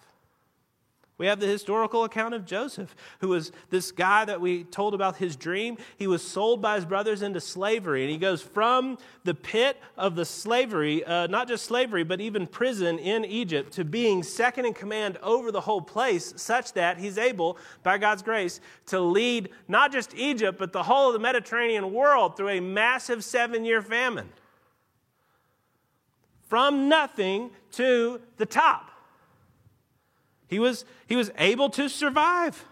We 1.20 1.26
have 1.26 1.38
the 1.38 1.46
historical 1.46 2.04
account 2.04 2.32
of 2.32 2.46
Joseph, 2.46 2.96
who 3.20 3.28
was 3.28 3.52
this 3.68 3.92
guy 3.92 4.24
that 4.24 4.40
we 4.40 4.64
told 4.64 4.94
about 4.94 5.18
his 5.18 5.36
dream. 5.36 5.76
He 5.98 6.06
was 6.06 6.26
sold 6.26 6.62
by 6.62 6.76
his 6.76 6.86
brothers 6.86 7.20
into 7.20 7.42
slavery, 7.42 8.04
and 8.04 8.10
he 8.10 8.16
goes 8.16 8.40
from 8.40 8.96
the 9.24 9.34
pit 9.34 9.76
of 9.98 10.16
the 10.16 10.24
slavery, 10.24 11.04
uh, 11.04 11.26
not 11.26 11.46
just 11.46 11.66
slavery, 11.66 12.04
but 12.04 12.22
even 12.22 12.46
prison 12.46 12.98
in 12.98 13.26
Egypt, 13.26 13.70
to 13.74 13.84
being 13.84 14.22
second 14.22 14.64
in 14.64 14.72
command 14.72 15.18
over 15.22 15.52
the 15.52 15.60
whole 15.60 15.82
place, 15.82 16.32
such 16.38 16.72
that 16.72 16.96
he's 16.96 17.18
able, 17.18 17.58
by 17.82 17.98
God's 17.98 18.22
grace, 18.22 18.62
to 18.86 18.98
lead 18.98 19.50
not 19.68 19.92
just 19.92 20.14
Egypt, 20.14 20.58
but 20.58 20.72
the 20.72 20.84
whole 20.84 21.08
of 21.08 21.12
the 21.12 21.18
Mediterranean 21.18 21.92
world 21.92 22.34
through 22.34 22.48
a 22.48 22.60
massive 22.60 23.22
seven 23.22 23.66
year 23.66 23.82
famine. 23.82 24.30
From 26.48 26.88
nothing 26.88 27.50
to 27.72 28.22
the 28.38 28.46
top. 28.46 28.89
He 30.50 30.58
was, 30.58 30.84
he 31.06 31.16
was 31.16 31.30
able 31.38 31.70
to 31.70 31.88
survive. 31.88 32.64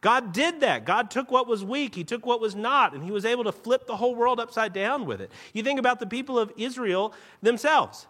God 0.00 0.32
did 0.32 0.60
that. 0.60 0.86
God 0.86 1.10
took 1.10 1.30
what 1.30 1.46
was 1.46 1.64
weak, 1.64 1.94
He 1.94 2.02
took 2.02 2.24
what 2.24 2.40
was 2.40 2.56
not, 2.56 2.94
and 2.94 3.04
He 3.04 3.10
was 3.10 3.24
able 3.24 3.44
to 3.44 3.52
flip 3.52 3.86
the 3.86 3.96
whole 3.96 4.14
world 4.14 4.40
upside 4.40 4.72
down 4.72 5.04
with 5.04 5.20
it. 5.20 5.30
You 5.52 5.62
think 5.62 5.78
about 5.78 6.00
the 6.00 6.06
people 6.06 6.38
of 6.38 6.52
Israel 6.56 7.12
themselves. 7.42 8.06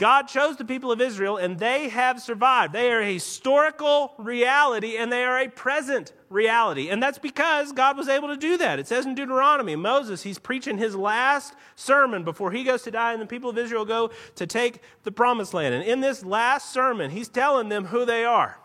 God 0.00 0.28
chose 0.28 0.56
the 0.56 0.64
people 0.64 0.90
of 0.90 0.98
Israel 1.02 1.36
and 1.36 1.58
they 1.58 1.90
have 1.90 2.22
survived. 2.22 2.72
They 2.72 2.90
are 2.90 3.02
a 3.02 3.12
historical 3.12 4.14
reality 4.16 4.96
and 4.96 5.12
they 5.12 5.24
are 5.24 5.38
a 5.38 5.48
present 5.48 6.14
reality. 6.30 6.88
And 6.88 7.02
that's 7.02 7.18
because 7.18 7.70
God 7.72 7.98
was 7.98 8.08
able 8.08 8.28
to 8.28 8.36
do 8.38 8.56
that. 8.56 8.78
It 8.78 8.88
says 8.88 9.04
in 9.04 9.14
Deuteronomy, 9.14 9.76
Moses, 9.76 10.22
he's 10.22 10.38
preaching 10.38 10.78
his 10.78 10.96
last 10.96 11.52
sermon 11.76 12.24
before 12.24 12.50
he 12.50 12.64
goes 12.64 12.80
to 12.84 12.90
die 12.90 13.12
and 13.12 13.20
the 13.20 13.26
people 13.26 13.50
of 13.50 13.58
Israel 13.58 13.84
go 13.84 14.10
to 14.36 14.46
take 14.46 14.80
the 15.02 15.12
promised 15.12 15.52
land. 15.52 15.74
And 15.74 15.84
in 15.84 16.00
this 16.00 16.24
last 16.24 16.72
sermon, 16.72 17.10
he's 17.10 17.28
telling 17.28 17.68
them 17.68 17.84
who 17.84 18.06
they 18.06 18.24
are. 18.24 18.58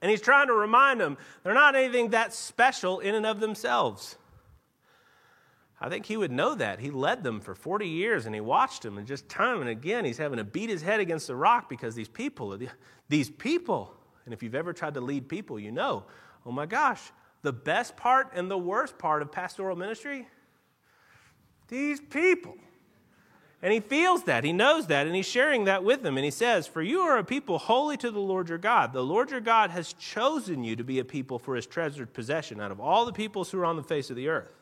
And 0.00 0.08
he's 0.08 0.20
trying 0.20 0.46
to 0.46 0.54
remind 0.54 1.00
them 1.00 1.18
they're 1.42 1.52
not 1.52 1.74
anything 1.74 2.10
that 2.10 2.32
special 2.32 3.00
in 3.00 3.16
and 3.16 3.26
of 3.26 3.40
themselves. 3.40 4.16
I 5.82 5.88
think 5.88 6.06
he 6.06 6.16
would 6.16 6.30
know 6.30 6.54
that. 6.54 6.78
He 6.78 6.90
led 6.90 7.24
them 7.24 7.40
for 7.40 7.56
40 7.56 7.88
years 7.88 8.24
and 8.24 8.34
he 8.34 8.40
watched 8.40 8.82
them, 8.82 8.98
and 8.98 9.06
just 9.06 9.28
time 9.28 9.60
and 9.60 9.68
again, 9.68 10.04
he's 10.04 10.16
having 10.16 10.36
to 10.36 10.44
beat 10.44 10.70
his 10.70 10.80
head 10.80 11.00
against 11.00 11.26
the 11.26 11.34
rock 11.34 11.68
because 11.68 11.96
these 11.96 12.08
people, 12.08 12.56
these 13.08 13.28
people, 13.28 13.92
and 14.24 14.32
if 14.32 14.44
you've 14.44 14.54
ever 14.54 14.72
tried 14.72 14.94
to 14.94 15.00
lead 15.00 15.28
people, 15.28 15.58
you 15.58 15.72
know, 15.72 16.04
oh 16.46 16.52
my 16.52 16.66
gosh, 16.66 17.00
the 17.42 17.52
best 17.52 17.96
part 17.96 18.30
and 18.32 18.48
the 18.48 18.56
worst 18.56 18.96
part 18.96 19.22
of 19.22 19.32
pastoral 19.32 19.74
ministry, 19.74 20.28
these 21.66 22.00
people. 22.00 22.54
And 23.60 23.72
he 23.72 23.80
feels 23.80 24.24
that, 24.24 24.44
he 24.44 24.52
knows 24.52 24.86
that, 24.86 25.06
and 25.06 25.16
he's 25.16 25.26
sharing 25.26 25.64
that 25.64 25.82
with 25.82 26.02
them. 26.02 26.16
And 26.16 26.24
he 26.24 26.30
says, 26.30 26.68
For 26.68 26.82
you 26.82 27.00
are 27.00 27.18
a 27.18 27.24
people 27.24 27.58
holy 27.58 27.96
to 27.96 28.10
the 28.10 28.20
Lord 28.20 28.48
your 28.48 28.58
God. 28.58 28.92
The 28.92 29.04
Lord 29.04 29.30
your 29.30 29.40
God 29.40 29.70
has 29.70 29.92
chosen 29.92 30.62
you 30.62 30.76
to 30.76 30.84
be 30.84 31.00
a 31.00 31.04
people 31.04 31.38
for 31.38 31.56
his 31.56 31.66
treasured 31.66 32.12
possession 32.12 32.60
out 32.60 32.72
of 32.72 32.80
all 32.80 33.04
the 33.04 33.12
peoples 33.12 33.50
who 33.50 33.58
are 33.60 33.64
on 33.64 33.76
the 33.76 33.82
face 33.82 34.10
of 34.10 34.16
the 34.16 34.28
earth. 34.28 34.61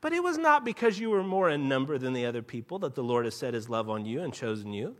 But 0.00 0.12
it 0.12 0.22
was 0.22 0.38
not 0.38 0.64
because 0.64 0.98
you 0.98 1.10
were 1.10 1.22
more 1.22 1.48
in 1.50 1.68
number 1.68 1.98
than 1.98 2.12
the 2.12 2.26
other 2.26 2.42
people 2.42 2.78
that 2.80 2.94
the 2.94 3.02
Lord 3.02 3.24
has 3.24 3.34
set 3.34 3.54
his 3.54 3.68
love 3.68 3.88
on 3.88 4.04
you 4.04 4.22
and 4.22 4.32
chosen 4.32 4.72
you. 4.72 4.96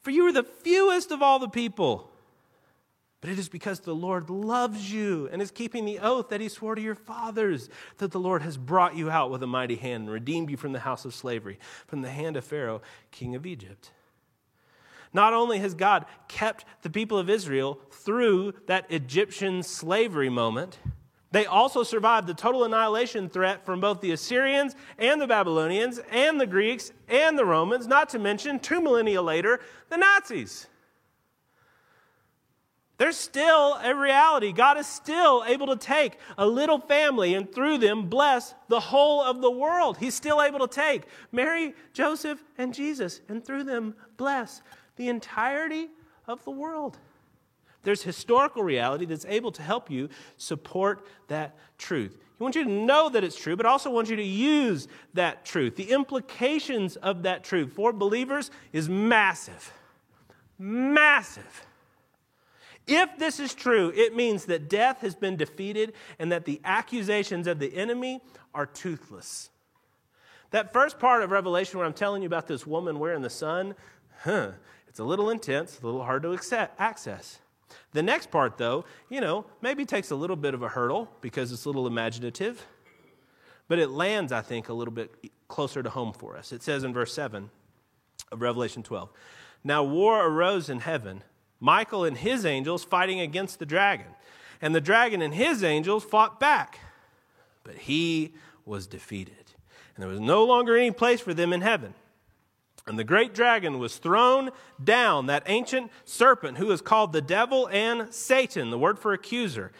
For 0.00 0.10
you 0.10 0.24
were 0.24 0.32
the 0.32 0.42
fewest 0.42 1.10
of 1.10 1.22
all 1.22 1.38
the 1.38 1.48
people. 1.48 2.10
But 3.20 3.30
it 3.30 3.38
is 3.38 3.48
because 3.48 3.80
the 3.80 3.94
Lord 3.94 4.30
loves 4.30 4.92
you 4.92 5.28
and 5.32 5.42
is 5.42 5.50
keeping 5.50 5.84
the 5.84 5.98
oath 5.98 6.28
that 6.28 6.40
he 6.40 6.48
swore 6.48 6.76
to 6.76 6.80
your 6.80 6.94
fathers 6.94 7.68
that 7.98 8.12
the 8.12 8.20
Lord 8.20 8.42
has 8.42 8.56
brought 8.56 8.96
you 8.96 9.10
out 9.10 9.30
with 9.30 9.42
a 9.42 9.46
mighty 9.46 9.74
hand 9.74 10.04
and 10.04 10.10
redeemed 10.10 10.50
you 10.50 10.56
from 10.56 10.72
the 10.72 10.80
house 10.80 11.04
of 11.04 11.14
slavery, 11.14 11.58
from 11.88 12.02
the 12.02 12.10
hand 12.10 12.36
of 12.36 12.44
Pharaoh, 12.44 12.80
king 13.10 13.34
of 13.34 13.44
Egypt. 13.44 13.90
Not 15.12 15.32
only 15.32 15.58
has 15.58 15.74
God 15.74 16.04
kept 16.28 16.64
the 16.82 16.90
people 16.90 17.18
of 17.18 17.28
Israel 17.28 17.80
through 17.90 18.54
that 18.66 18.86
Egyptian 18.90 19.62
slavery 19.64 20.28
moment, 20.28 20.78
they 21.30 21.46
also 21.46 21.82
survived 21.82 22.26
the 22.26 22.34
total 22.34 22.64
annihilation 22.64 23.28
threat 23.28 23.66
from 23.66 23.80
both 23.80 24.00
the 24.00 24.12
Assyrians 24.12 24.74
and 24.98 25.20
the 25.20 25.26
Babylonians 25.26 26.00
and 26.10 26.40
the 26.40 26.46
Greeks 26.46 26.92
and 27.08 27.38
the 27.38 27.44
Romans, 27.44 27.86
not 27.86 28.08
to 28.10 28.18
mention, 28.18 28.58
two 28.58 28.80
millennia 28.80 29.20
later, 29.20 29.60
the 29.90 29.98
Nazis. 29.98 30.66
There's 32.96 33.16
still 33.16 33.74
a 33.74 33.94
reality. 33.94 34.52
God 34.52 34.76
is 34.76 34.86
still 34.86 35.44
able 35.46 35.68
to 35.68 35.76
take 35.76 36.18
a 36.36 36.46
little 36.46 36.80
family 36.80 37.34
and 37.34 37.50
through 37.50 37.78
them 37.78 38.08
bless 38.08 38.54
the 38.66 38.80
whole 38.80 39.22
of 39.22 39.40
the 39.40 39.50
world. 39.50 39.98
He's 39.98 40.14
still 40.14 40.42
able 40.42 40.58
to 40.66 40.68
take 40.68 41.04
Mary, 41.30 41.74
Joseph, 41.92 42.42
and 42.56 42.74
Jesus 42.74 43.20
and 43.28 43.44
through 43.44 43.64
them 43.64 43.94
bless 44.16 44.62
the 44.96 45.08
entirety 45.08 45.90
of 46.26 46.42
the 46.44 46.50
world. 46.50 46.98
There's 47.82 48.02
historical 48.02 48.62
reality 48.62 49.04
that's 49.04 49.24
able 49.26 49.52
to 49.52 49.62
help 49.62 49.90
you 49.90 50.08
support 50.36 51.06
that 51.28 51.56
truth. 51.78 52.18
He 52.36 52.42
wants 52.42 52.56
you 52.56 52.64
to 52.64 52.70
know 52.70 53.08
that 53.08 53.24
it's 53.24 53.36
true, 53.36 53.56
but 53.56 53.66
also 53.66 53.90
wants 53.90 54.10
you 54.10 54.16
to 54.16 54.22
use 54.22 54.88
that 55.14 55.44
truth. 55.44 55.76
The 55.76 55.90
implications 55.90 56.96
of 56.96 57.22
that 57.22 57.44
truth 57.44 57.72
for 57.72 57.92
believers 57.92 58.50
is 58.72 58.88
massive. 58.88 59.72
Massive. 60.58 61.66
If 62.86 63.18
this 63.18 63.38
is 63.38 63.54
true, 63.54 63.92
it 63.94 64.16
means 64.16 64.46
that 64.46 64.68
death 64.68 65.02
has 65.02 65.14
been 65.14 65.36
defeated 65.36 65.92
and 66.18 66.32
that 66.32 66.46
the 66.46 66.60
accusations 66.64 67.46
of 67.46 67.58
the 67.58 67.74
enemy 67.76 68.20
are 68.54 68.66
toothless. 68.66 69.50
That 70.50 70.72
first 70.72 70.98
part 70.98 71.22
of 71.22 71.30
Revelation, 71.30 71.78
where 71.78 71.86
I'm 71.86 71.92
telling 71.92 72.22
you 72.22 72.26
about 72.26 72.46
this 72.46 72.66
woman 72.66 72.98
wearing 72.98 73.22
the 73.22 73.30
sun, 73.30 73.74
huh, 74.22 74.52
it's 74.88 74.98
a 74.98 75.04
little 75.04 75.28
intense, 75.28 75.78
a 75.80 75.84
little 75.84 76.02
hard 76.02 76.22
to 76.22 76.68
access. 76.78 77.38
The 77.92 78.02
next 78.02 78.30
part, 78.30 78.58
though, 78.58 78.84
you 79.08 79.20
know, 79.20 79.46
maybe 79.60 79.84
takes 79.84 80.10
a 80.10 80.16
little 80.16 80.36
bit 80.36 80.54
of 80.54 80.62
a 80.62 80.68
hurdle 80.68 81.10
because 81.20 81.52
it's 81.52 81.64
a 81.64 81.68
little 81.68 81.86
imaginative, 81.86 82.66
but 83.66 83.78
it 83.78 83.90
lands, 83.90 84.32
I 84.32 84.40
think, 84.40 84.68
a 84.68 84.72
little 84.72 84.92
bit 84.92 85.12
closer 85.48 85.82
to 85.82 85.90
home 85.90 86.12
for 86.12 86.36
us. 86.36 86.52
It 86.52 86.62
says 86.62 86.84
in 86.84 86.92
verse 86.92 87.12
7 87.12 87.50
of 88.30 88.42
Revelation 88.42 88.82
12 88.82 89.10
Now 89.64 89.82
war 89.82 90.26
arose 90.26 90.68
in 90.68 90.80
heaven, 90.80 91.24
Michael 91.60 92.04
and 92.04 92.16
his 92.16 92.46
angels 92.46 92.84
fighting 92.84 93.20
against 93.20 93.58
the 93.58 93.66
dragon, 93.66 94.06
and 94.60 94.74
the 94.74 94.80
dragon 94.80 95.22
and 95.22 95.34
his 95.34 95.64
angels 95.64 96.04
fought 96.04 96.38
back, 96.38 96.80
but 97.64 97.74
he 97.74 98.34
was 98.64 98.86
defeated, 98.86 99.52
and 99.94 100.02
there 100.02 100.08
was 100.08 100.20
no 100.20 100.44
longer 100.44 100.76
any 100.76 100.90
place 100.90 101.20
for 101.20 101.34
them 101.34 101.52
in 101.52 101.62
heaven. 101.62 101.94
And 102.88 102.98
the 102.98 103.04
great 103.04 103.34
dragon 103.34 103.78
was 103.78 103.96
thrown 103.98 104.50
down, 104.82 105.26
that 105.26 105.44
ancient 105.46 105.90
serpent 106.04 106.58
who 106.58 106.70
is 106.70 106.80
called 106.80 107.12
the 107.12 107.22
devil 107.22 107.68
and 107.70 108.12
Satan, 108.12 108.70
the 108.70 108.78
word 108.78 108.98
for 108.98 109.12
accuser. 109.12 109.72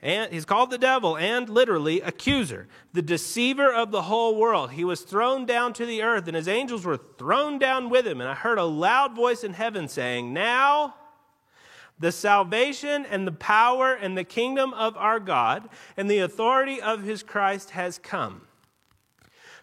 And 0.00 0.32
he's 0.32 0.44
called 0.44 0.70
the 0.70 0.78
devil 0.78 1.16
and 1.16 1.48
literally 1.48 2.00
accuser, 2.00 2.66
the 2.92 3.02
deceiver 3.02 3.72
of 3.72 3.92
the 3.92 4.02
whole 4.02 4.36
world. 4.36 4.72
He 4.72 4.84
was 4.84 5.02
thrown 5.02 5.46
down 5.46 5.72
to 5.74 5.86
the 5.86 6.02
earth, 6.02 6.26
and 6.26 6.36
his 6.36 6.48
angels 6.48 6.84
were 6.84 6.96
thrown 6.96 7.58
down 7.58 7.88
with 7.88 8.06
him. 8.06 8.20
And 8.20 8.28
I 8.28 8.34
heard 8.34 8.58
a 8.58 8.64
loud 8.64 9.14
voice 9.14 9.44
in 9.44 9.52
heaven 9.52 9.86
saying, 9.86 10.32
Now 10.32 10.96
the 12.00 12.10
salvation 12.10 13.06
and 13.06 13.28
the 13.28 13.32
power 13.32 13.94
and 13.94 14.18
the 14.18 14.24
kingdom 14.24 14.74
of 14.74 14.96
our 14.96 15.20
God 15.20 15.68
and 15.96 16.10
the 16.10 16.18
authority 16.18 16.82
of 16.82 17.04
his 17.04 17.22
Christ 17.22 17.70
has 17.70 17.98
come. 17.98 18.42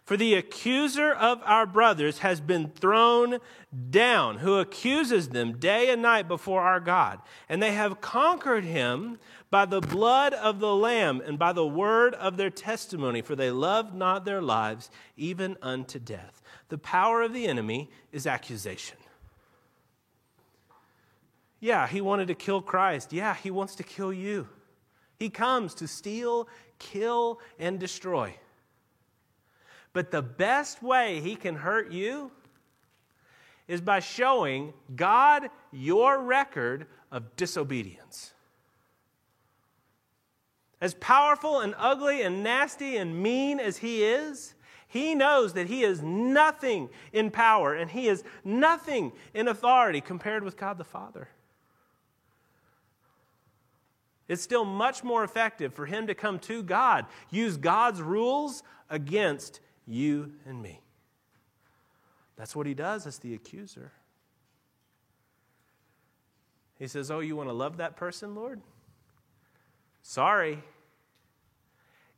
For 0.09 0.17
the 0.17 0.33
accuser 0.33 1.11
of 1.11 1.39
our 1.45 1.67
brothers 1.67 2.17
has 2.17 2.41
been 2.41 2.69
thrown 2.69 3.37
down, 3.91 4.39
who 4.39 4.55
accuses 4.55 5.29
them 5.29 5.59
day 5.59 5.91
and 5.91 6.01
night 6.01 6.27
before 6.27 6.63
our 6.63 6.79
God. 6.79 7.19
And 7.47 7.61
they 7.61 7.73
have 7.73 8.01
conquered 8.01 8.63
him 8.63 9.19
by 9.51 9.65
the 9.65 9.81
blood 9.81 10.33
of 10.33 10.59
the 10.59 10.73
Lamb 10.73 11.21
and 11.23 11.37
by 11.37 11.53
the 11.53 11.67
word 11.67 12.15
of 12.15 12.37
their 12.37 12.49
testimony, 12.49 13.21
for 13.21 13.35
they 13.35 13.51
loved 13.51 13.93
not 13.93 14.25
their 14.25 14.41
lives 14.41 14.89
even 15.15 15.57
unto 15.61 15.99
death. 15.99 16.41
The 16.69 16.79
power 16.79 17.21
of 17.21 17.31
the 17.31 17.45
enemy 17.45 17.91
is 18.11 18.25
accusation. 18.25 18.97
Yeah, 21.59 21.85
he 21.85 22.01
wanted 22.01 22.29
to 22.29 22.33
kill 22.33 22.63
Christ. 22.63 23.13
Yeah, 23.13 23.35
he 23.35 23.51
wants 23.51 23.75
to 23.75 23.83
kill 23.83 24.11
you. 24.11 24.47
He 25.19 25.29
comes 25.29 25.75
to 25.75 25.87
steal, 25.87 26.47
kill, 26.79 27.39
and 27.59 27.79
destroy. 27.79 28.33
But 29.93 30.11
the 30.11 30.21
best 30.21 30.83
way 30.83 31.19
he 31.19 31.35
can 31.35 31.55
hurt 31.55 31.91
you 31.91 32.31
is 33.67 33.81
by 33.81 33.99
showing 33.99 34.73
God 34.95 35.49
your 35.71 36.21
record 36.21 36.87
of 37.11 37.35
disobedience. 37.35 38.33
As 40.81 40.93
powerful 40.95 41.59
and 41.59 41.75
ugly 41.77 42.21
and 42.21 42.43
nasty 42.43 42.97
and 42.97 43.21
mean 43.21 43.59
as 43.59 43.77
he 43.77 44.03
is, 44.03 44.55
he 44.87 45.13
knows 45.13 45.53
that 45.53 45.67
he 45.67 45.83
is 45.83 46.01
nothing 46.01 46.89
in 47.13 47.29
power 47.29 47.75
and 47.75 47.91
he 47.91 48.07
is 48.07 48.23
nothing 48.43 49.11
in 49.33 49.47
authority 49.47 50.01
compared 50.01 50.43
with 50.43 50.57
God 50.57 50.77
the 50.77 50.83
Father. 50.83 51.29
It's 54.27 54.41
still 54.41 54.65
much 54.65 55.03
more 55.03 55.23
effective 55.23 55.73
for 55.73 55.85
him 55.85 56.07
to 56.07 56.15
come 56.15 56.39
to 56.39 56.63
God, 56.63 57.05
use 57.29 57.57
God's 57.57 58.01
rules 58.01 58.63
against 58.89 59.59
you 59.89 60.33
and 60.45 60.61
me. 60.61 60.81
That's 62.37 62.55
what 62.55 62.67
he 62.67 62.73
does 62.73 63.05
as 63.07 63.17
the 63.17 63.33
accuser. 63.33 63.91
He 66.77 66.87
says, 66.87 67.11
Oh, 67.11 67.19
you 67.19 67.35
want 67.35 67.49
to 67.49 67.53
love 67.53 67.77
that 67.77 67.97
person, 67.97 68.35
Lord? 68.35 68.61
Sorry. 70.01 70.63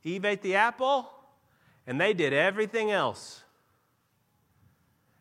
Eve 0.04 0.24
ate 0.24 0.42
the 0.42 0.54
apple, 0.54 1.10
and 1.86 2.00
they 2.00 2.12
did 2.12 2.32
everything 2.32 2.90
else. 2.90 3.42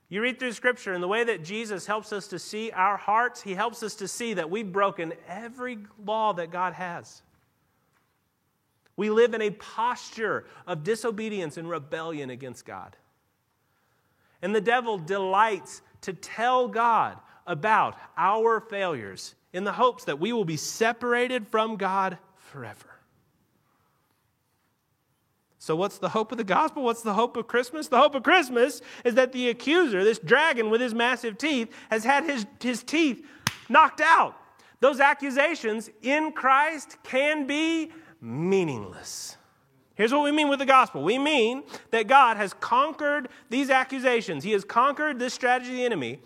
You 0.10 0.22
read 0.22 0.40
through 0.40 0.52
Scripture, 0.52 0.94
and 0.94 1.02
the 1.02 1.08
way 1.08 1.24
that 1.24 1.44
Jesus 1.44 1.86
helps 1.86 2.12
us 2.12 2.28
to 2.28 2.38
see 2.38 2.70
our 2.72 2.98
hearts, 2.98 3.42
He 3.42 3.54
helps 3.54 3.82
us 3.82 3.96
to 3.96 4.08
see 4.08 4.34
that 4.34 4.50
we've 4.50 4.72
broken 4.72 5.14
every 5.28 5.80
law 6.04 6.34
that 6.34 6.52
God 6.52 6.74
has. 6.74 7.22
We 9.02 9.10
live 9.10 9.34
in 9.34 9.42
a 9.42 9.50
posture 9.50 10.46
of 10.68 10.84
disobedience 10.84 11.58
and 11.58 11.68
rebellion 11.68 12.30
against 12.30 12.66
God. 12.66 12.96
And 14.44 14.54
the 14.54 14.62
devil 14.62 15.00
delights 15.00 15.82
to 16.02 16.14
tell 16.14 16.68
God 16.68 17.18
about 17.48 17.98
our 18.16 18.60
failures 18.60 19.34
in 19.54 19.64
the 19.64 19.72
hopes 19.72 20.04
that 20.04 20.20
we 20.20 20.34
will 20.34 20.46
be 20.46 20.56
separated 20.56 21.48
from 21.48 21.78
God 21.78 22.20
forever. 22.36 22.92
So, 25.58 25.76
what's 25.76 25.98
the 25.98 26.10
hope 26.10 26.32
of 26.32 26.38
the 26.38 26.44
gospel? 26.44 26.84
What's 26.84 27.02
the 27.02 27.16
hope 27.16 27.36
of 27.38 27.48
Christmas? 27.48 27.88
The 27.88 27.98
hope 27.98 28.14
of 28.14 28.22
Christmas 28.22 28.84
is 29.04 29.16
that 29.16 29.32
the 29.32 29.50
accuser, 29.50 30.04
this 30.04 30.20
dragon 30.20 30.70
with 30.70 30.80
his 30.80 30.94
massive 30.94 31.40
teeth, 31.40 31.74
has 31.90 32.04
had 32.04 32.24
his, 32.24 32.46
his 32.62 32.84
teeth 32.84 33.26
knocked 33.68 34.00
out. 34.00 34.38
Those 34.80 35.00
accusations 35.00 35.90
in 36.04 36.34
Christ 36.34 36.98
can 37.02 37.48
be 37.48 37.92
meaningless. 38.22 39.38
Here's 39.96 40.14
what 40.14 40.24
we 40.24 40.32
mean 40.32 40.48
with 40.48 40.60
the 40.60 40.66
gospel 40.66 41.04
we 41.04 41.18
mean 41.18 41.64
that 41.92 42.08
God 42.08 42.38
has 42.38 42.54
conquered 42.54 43.28
these 43.50 43.70
accusations, 43.70 44.44
He 44.44 44.52
has 44.52 44.64
conquered 44.64 45.20
this 45.20 45.34
strategy 45.34 45.72
of 45.72 45.78
the 45.78 45.86
enemy 45.86 46.20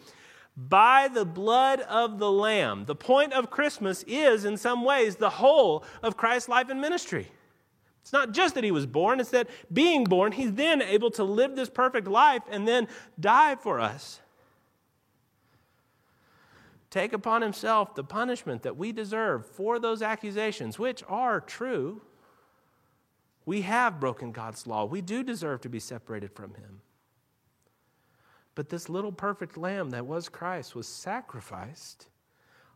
by 0.58 1.10
the 1.10 1.26
blood 1.26 1.82
of 1.82 2.20
the 2.20 2.32
Lamb. 2.32 2.86
The 2.86 2.96
point 2.96 3.34
of 3.34 3.50
Christmas 3.50 4.04
is, 4.08 4.46
in 4.46 4.56
some 4.58 4.84
ways, 4.84 5.18
the 5.18 5.30
whole 5.30 5.84
of 6.02 6.16
Christ's 6.16 6.48
life 6.48 6.70
and 6.70 6.80
ministry. 6.80 7.32
It's 8.02 8.14
not 8.14 8.32
just 8.34 8.56
that 8.56 8.64
he 8.64 8.72
was 8.72 8.86
born, 8.86 9.20
it's 9.20 9.32
that 9.32 9.50
being 9.74 10.04
born, 10.04 10.32
he's 10.32 10.54
then 10.54 10.82
able 10.82 11.10
to 11.12 11.24
live 11.24 11.56
this 11.56 11.70
perfect 11.70 12.08
life 12.08 12.44
and 12.50 12.68
then 12.68 12.88
die 13.20 13.56
for 13.56 13.80
us. 13.80 14.22
Take 16.96 17.12
upon 17.12 17.42
himself 17.42 17.94
the 17.94 18.06
punishment 18.06 18.62
that 18.62 18.78
we 18.78 18.94
deserve 18.94 19.46
for 19.46 19.80
those 19.80 20.02
accusations, 20.02 20.80
which 20.80 21.04
are 21.10 21.42
true. 21.42 22.02
We 23.46 23.64
have 23.64 24.00
broken 24.00 24.32
God's 24.32 24.66
law. 24.66 24.86
We 24.86 25.02
do 25.02 25.22
deserve 25.22 25.60
to 25.64 25.70
be 25.70 25.82
separated 25.82 26.32
from 26.32 26.54
him. 26.54 26.80
But 28.56 28.70
this 28.70 28.88
little 28.88 29.12
perfect 29.12 29.58
lamb 29.58 29.90
that 29.90 30.06
was 30.06 30.30
Christ 30.30 30.74
was 30.74 30.88
sacrificed 30.88 32.08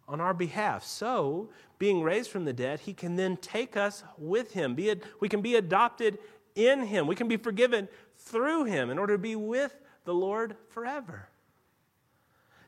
on 0.05 0.19
our 0.19 0.34
behalf. 0.34 0.84
So, 0.84 1.49
being 1.77 2.01
raised 2.01 2.29
from 2.29 2.43
the 2.43 2.51
dead, 2.51 2.82
he 2.82 2.93
can 2.93 3.15
then 3.15 3.38
take 3.38 3.77
us 3.77 4.03
with 4.17 4.51
him. 4.51 4.75
Be 4.75 4.95
we 5.21 5.29
can 5.29 5.39
be 5.41 5.55
adopted 5.55 6.19
in 6.55 6.82
him. 6.82 7.08
We 7.08 7.15
can 7.15 7.29
be 7.29 7.38
forgiven 7.38 7.88
through 8.17 8.65
him 8.65 8.89
in 8.89 8.99
order 8.99 9.13
to 9.13 9.17
be 9.17 9.38
with 9.38 9.79
the 10.03 10.13
Lord 10.13 10.58
forever. 10.67 11.29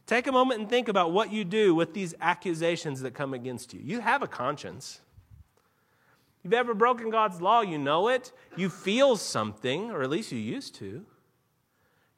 Take 0.05 0.27
a 0.27 0.31
moment 0.31 0.59
and 0.59 0.69
think 0.69 0.87
about 0.87 1.11
what 1.11 1.31
you 1.31 1.43
do 1.43 1.73
with 1.73 1.93
these 1.93 2.13
accusations 2.19 3.01
that 3.01 3.13
come 3.13 3.33
against 3.33 3.73
you. 3.73 3.79
You 3.83 4.01
have 4.01 4.21
a 4.21 4.27
conscience. 4.27 4.99
You've 6.43 6.53
ever 6.53 6.73
broken 6.73 7.09
God's 7.09 7.39
law, 7.39 7.61
you 7.61 7.77
know 7.77 8.07
it. 8.07 8.31
You 8.57 8.69
feel 8.69 9.15
something, 9.15 9.91
or 9.91 10.01
at 10.01 10.09
least 10.09 10.31
you 10.31 10.39
used 10.39 10.75
to. 10.75 11.05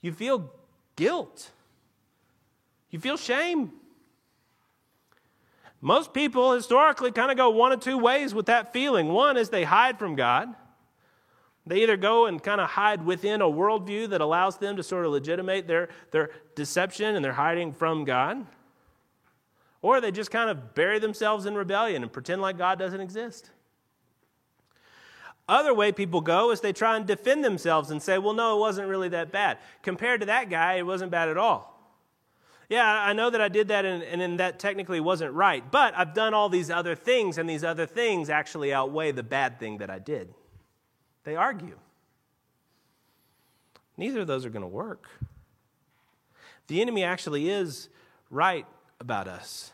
You 0.02 0.14
feel 0.14 0.52
guilt. 0.96 1.52
You 2.90 3.00
feel 3.00 3.18
shame. 3.18 3.74
Most 5.82 6.14
people 6.14 6.54
historically 6.54 7.12
kind 7.12 7.30
of 7.30 7.36
go 7.36 7.50
one 7.50 7.74
of 7.74 7.82
two 7.82 7.98
ways 7.98 8.34
with 8.34 8.46
that 8.46 8.72
feeling. 8.72 9.10
One 9.10 9.36
is 9.36 9.50
they 9.50 9.66
hide 9.66 10.00
from 10.00 10.16
God. 10.16 10.56
They 11.66 11.84
either 11.84 11.96
go 11.96 12.26
and 12.26 12.44
kind 12.44 12.60
of 12.60 12.72
hide 12.72 13.06
within 13.06 13.42
a 13.42 13.46
worldview 13.46 14.10
that 14.10 14.20
allows 14.20 14.58
them 14.58 14.76
to 14.76 14.84
sort 14.84 15.06
of 15.06 15.12
legitimate 15.14 15.66
their, 15.68 15.90
their 16.12 16.32
deception 16.56 17.16
and 17.16 17.24
they're 17.24 17.34
hiding 17.34 17.72
from 17.72 18.04
God, 18.04 18.46
or 19.82 20.02
they 20.02 20.12
just 20.12 20.32
kind 20.32 20.50
of 20.50 20.76
bury 20.76 21.00
themselves 21.00 21.46
in 21.46 21.56
rebellion 21.56 22.04
and 22.04 22.12
pretend 22.12 22.42
like 22.42 22.58
God 22.58 22.80
doesn't 22.80 23.00
exist. 23.00 23.52
Other 25.48 25.74
way 25.74 25.92
people 25.92 26.22
go 26.22 26.52
is 26.52 26.62
they 26.62 26.74
try 26.74 26.96
and 26.96 27.06
defend 27.06 27.44
themselves 27.44 27.92
and 27.92 28.02
say, 28.02 28.18
well, 28.18 28.34
no, 28.34 28.58
it 28.58 28.60
wasn't 28.60 28.88
really 28.88 29.10
that 29.10 29.32
bad. 29.32 29.58
Compared 29.82 30.22
to 30.22 30.26
that 30.28 30.50
guy, 30.50 30.76
it 30.76 30.86
wasn't 30.86 31.12
bad 31.12 31.28
at 31.30 31.38
all. 31.38 31.70
Yeah, 32.70 32.86
I 32.86 33.12
know 33.14 33.30
that 33.30 33.42
I 33.42 33.50
did 33.50 33.68
that 33.68 33.84
and, 33.84 34.04
and 34.04 34.40
that 34.40 34.58
technically 34.58 35.02
wasn't 35.02 35.34
right, 35.34 35.70
but 35.70 35.94
I've 35.98 36.14
done 36.14 36.34
all 36.34 36.48
these 36.48 36.70
other 36.70 36.96
things, 36.96 37.38
and 37.38 37.50
these 37.50 37.64
other 37.64 37.86
things 37.86 38.30
actually 38.30 38.74
outweigh 38.74 39.12
the 39.12 39.24
bad 39.24 39.60
thing 39.60 39.78
that 39.78 39.90
I 39.90 40.00
did. 40.00 40.34
They 41.24 41.36
argue. 41.36 41.78
Neither 43.98 44.22
of 44.22 44.28
those 44.28 44.46
are 44.46 44.50
going 44.50 44.64
to 44.64 44.68
work. 44.68 45.08
The 46.68 46.82
enemy 46.82 47.04
actually 47.04 47.50
is 47.50 47.90
right 48.30 48.66
about 49.00 49.28
us. 49.28 49.72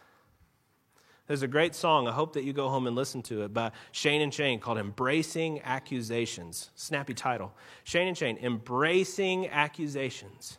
There's 1.27 1.43
a 1.43 1.47
great 1.47 1.75
song, 1.75 2.07
I 2.07 2.11
hope 2.11 2.33
that 2.33 2.43
you 2.43 2.53
go 2.53 2.69
home 2.69 2.87
and 2.87 2.95
listen 2.95 3.21
to 3.23 3.43
it, 3.43 3.53
by 3.53 3.71
Shane 3.91 4.21
and 4.21 4.33
Shane 4.33 4.59
called 4.59 4.79
Embracing 4.79 5.61
Accusations. 5.61 6.71
Snappy 6.73 7.13
title. 7.13 7.53
Shane 7.83 8.07
and 8.07 8.17
Shane, 8.17 8.39
Embracing 8.41 9.47
Accusations. 9.47 10.57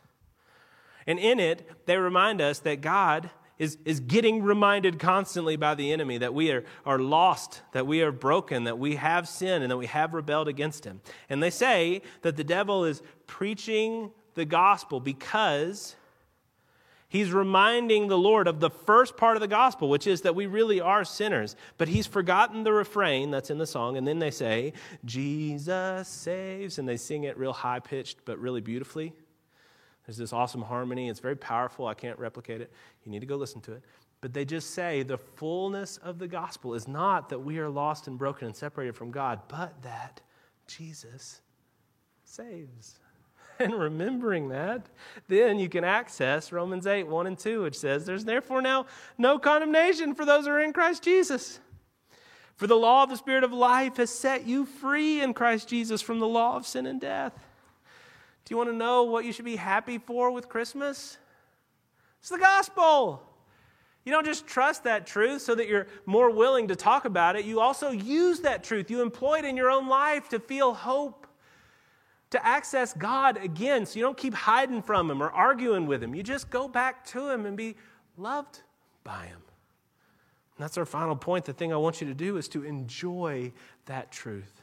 And 1.09 1.19
in 1.19 1.41
it, 1.41 1.87
they 1.87 1.97
remind 1.97 2.41
us 2.41 2.61
that 2.61 2.83
God 2.83 3.31
is, 3.61 3.77
is 3.85 4.01
getting 4.01 4.43
reminded 4.43 4.99
constantly 4.99 5.55
by 5.55 5.75
the 5.75 5.93
enemy 5.93 6.17
that 6.17 6.33
we 6.33 6.51
are, 6.51 6.65
are 6.87 6.99
lost, 6.99 7.61
that 7.73 7.87
we 7.87 8.01
are 8.01 8.11
broken, 8.11 8.65
that 8.65 8.79
we 8.79 8.97
have 8.97 9.29
sin, 9.29 9.61
and 9.61 9.71
that 9.71 9.77
we 9.77 9.85
have 9.85 10.15
rebelled 10.15 10.49
against 10.49 10.87
him. 10.87 11.03
And 11.29 11.43
they 11.43 11.51
say 11.51 12.01
that 12.23 12.39
the 12.39 12.43
devil 12.43 12.87
is 12.87 13.03
preaching 13.27 14.13
the 14.33 14.47
gospel 14.47 14.99
because 14.99 15.95
he's 17.11 17.33
reminding 17.33 18.09
the 18.09 18.17
Lord 18.17 18.49
of 18.49 18.61
the 18.61 18.71
first 18.71 19.19
part 19.19 19.37
of 19.37 19.43
the 19.43 19.47
gospel, 19.47 19.91
which 19.91 20.07
is 20.07 20.23
that 20.23 20.35
we 20.35 20.47
really 20.47 20.81
are 20.81 21.05
sinners. 21.05 21.55
But 21.77 21.89
he's 21.89 22.07
forgotten 22.07 22.65
the 22.65 22.73
refrain 22.73 23.31
that's 23.31 23.51
in 23.51 23.59
the 23.59 23.67
song. 23.67 23.99
And 23.99 24.09
then 24.09 24.21
they 24.21 24.31
say, 24.31 24.73
Jesus 25.05 26.09
saves. 26.09 26.79
And 26.79 26.89
they 26.89 26.97
sing 26.97 27.25
it 27.25 27.37
real 27.37 27.53
high 27.53 27.81
pitched, 27.81 28.25
but 28.25 28.39
really 28.39 28.63
beautifully. 28.63 29.13
There's 30.11 30.19
this 30.19 30.33
awesome 30.33 30.63
harmony. 30.63 31.09
It's 31.09 31.21
very 31.21 31.37
powerful. 31.37 31.87
I 31.87 31.95
can't 31.95 32.19
replicate 32.19 32.61
it. 32.61 32.73
You 33.05 33.13
need 33.13 33.21
to 33.21 33.27
go 33.27 33.37
listen 33.37 33.61
to 33.61 33.75
it. 33.75 33.85
But 34.21 34.35
they 34.35 34.45
just 34.45 34.75
say 34.75 35.05
the 35.05 35.19
fullness 35.19 35.99
of 35.99 36.19
the 36.19 36.27
gospel 36.27 36.75
is 36.75 36.89
not 36.89 37.29
that 37.29 37.39
we 37.39 37.61
are 37.61 37.69
lost 37.69 38.09
and 38.09 38.19
broken 38.19 38.49
and 38.49 38.57
separated 38.57 38.97
from 38.97 39.13
God, 39.13 39.39
but 39.47 39.81
that 39.83 40.21
Jesus 40.67 41.43
saves. 42.25 42.99
And 43.61 43.75
remembering 43.75 44.49
that, 44.49 44.87
then 45.29 45.59
you 45.59 45.69
can 45.69 45.85
access 45.85 46.51
Romans 46.51 46.87
8, 46.87 47.07
1 47.07 47.27
and 47.27 47.39
2, 47.39 47.63
which 47.63 47.79
says, 47.79 48.07
There's 48.07 48.25
therefore 48.25 48.63
now 48.63 48.87
no 49.19 49.39
condemnation 49.39 50.15
for 50.15 50.25
those 50.25 50.47
who 50.47 50.53
are 50.53 50.61
in 50.61 50.73
Christ 50.73 51.05
Jesus. 51.05 51.61
For 52.57 52.67
the 52.67 52.77
law 52.77 53.05
of 53.05 53.11
the 53.11 53.17
Spirit 53.17 53.45
of 53.45 53.53
life 53.53 53.99
has 53.99 54.11
set 54.11 54.47
you 54.47 54.65
free 54.65 55.21
in 55.21 55.35
Christ 55.35 55.69
Jesus 55.69 56.01
from 56.01 56.19
the 56.19 56.27
law 56.27 56.57
of 56.57 56.67
sin 56.67 56.87
and 56.87 57.01
death. 57.01 57.35
Do 58.51 58.55
you 58.55 58.57
want 58.57 58.71
to 58.71 58.77
know 58.77 59.05
what 59.05 59.25
you 59.25 59.33
should 59.33 59.45
be 59.45 59.55
happy 59.55 59.99
for 59.99 60.33
with 60.33 60.49
Christmas? 60.49 61.19
It's 62.19 62.31
the 62.31 62.37
gospel. 62.37 63.23
You 64.05 64.11
don't 64.11 64.27
just 64.27 64.45
trust 64.45 64.83
that 64.83 65.07
truth 65.07 65.43
so 65.43 65.55
that 65.55 65.69
you're 65.69 65.87
more 66.05 66.33
willing 66.33 66.67
to 66.67 66.75
talk 66.75 67.05
about 67.05 67.37
it. 67.37 67.45
You 67.45 67.61
also 67.61 67.93
use 67.93 68.41
that 68.41 68.65
truth. 68.65 68.91
You 68.91 69.03
employ 69.03 69.39
it 69.39 69.45
in 69.45 69.57
your 69.57 69.71
own 69.71 69.87
life 69.87 70.31
to 70.31 70.41
feel 70.41 70.75
hope, 70.75 71.29
to 72.31 72.45
access 72.45 72.93
God 72.93 73.37
again 73.37 73.87
so 73.87 74.01
you 74.01 74.05
don't 74.05 74.17
keep 74.17 74.35
hiding 74.35 74.83
from 74.83 75.09
Him 75.09 75.23
or 75.23 75.31
arguing 75.31 75.87
with 75.87 76.03
Him. 76.03 76.13
You 76.13 76.25
just 76.25 76.51
go 76.51 76.67
back 76.67 77.05
to 77.11 77.31
Him 77.31 77.47
and 77.47 77.57
be 77.57 77.77
loved 78.17 78.63
by 79.05 79.27
Him. 79.27 79.43
And 80.57 80.65
that's 80.65 80.77
our 80.77 80.85
final 80.85 81.15
point. 81.15 81.45
The 81.45 81.53
thing 81.53 81.73
I 81.73 81.77
want 81.77 82.01
you 82.01 82.09
to 82.09 82.15
do 82.15 82.37
is 82.37 82.49
to 82.49 82.65
enjoy 82.65 83.53
that 83.87 84.11
truth 84.11 84.60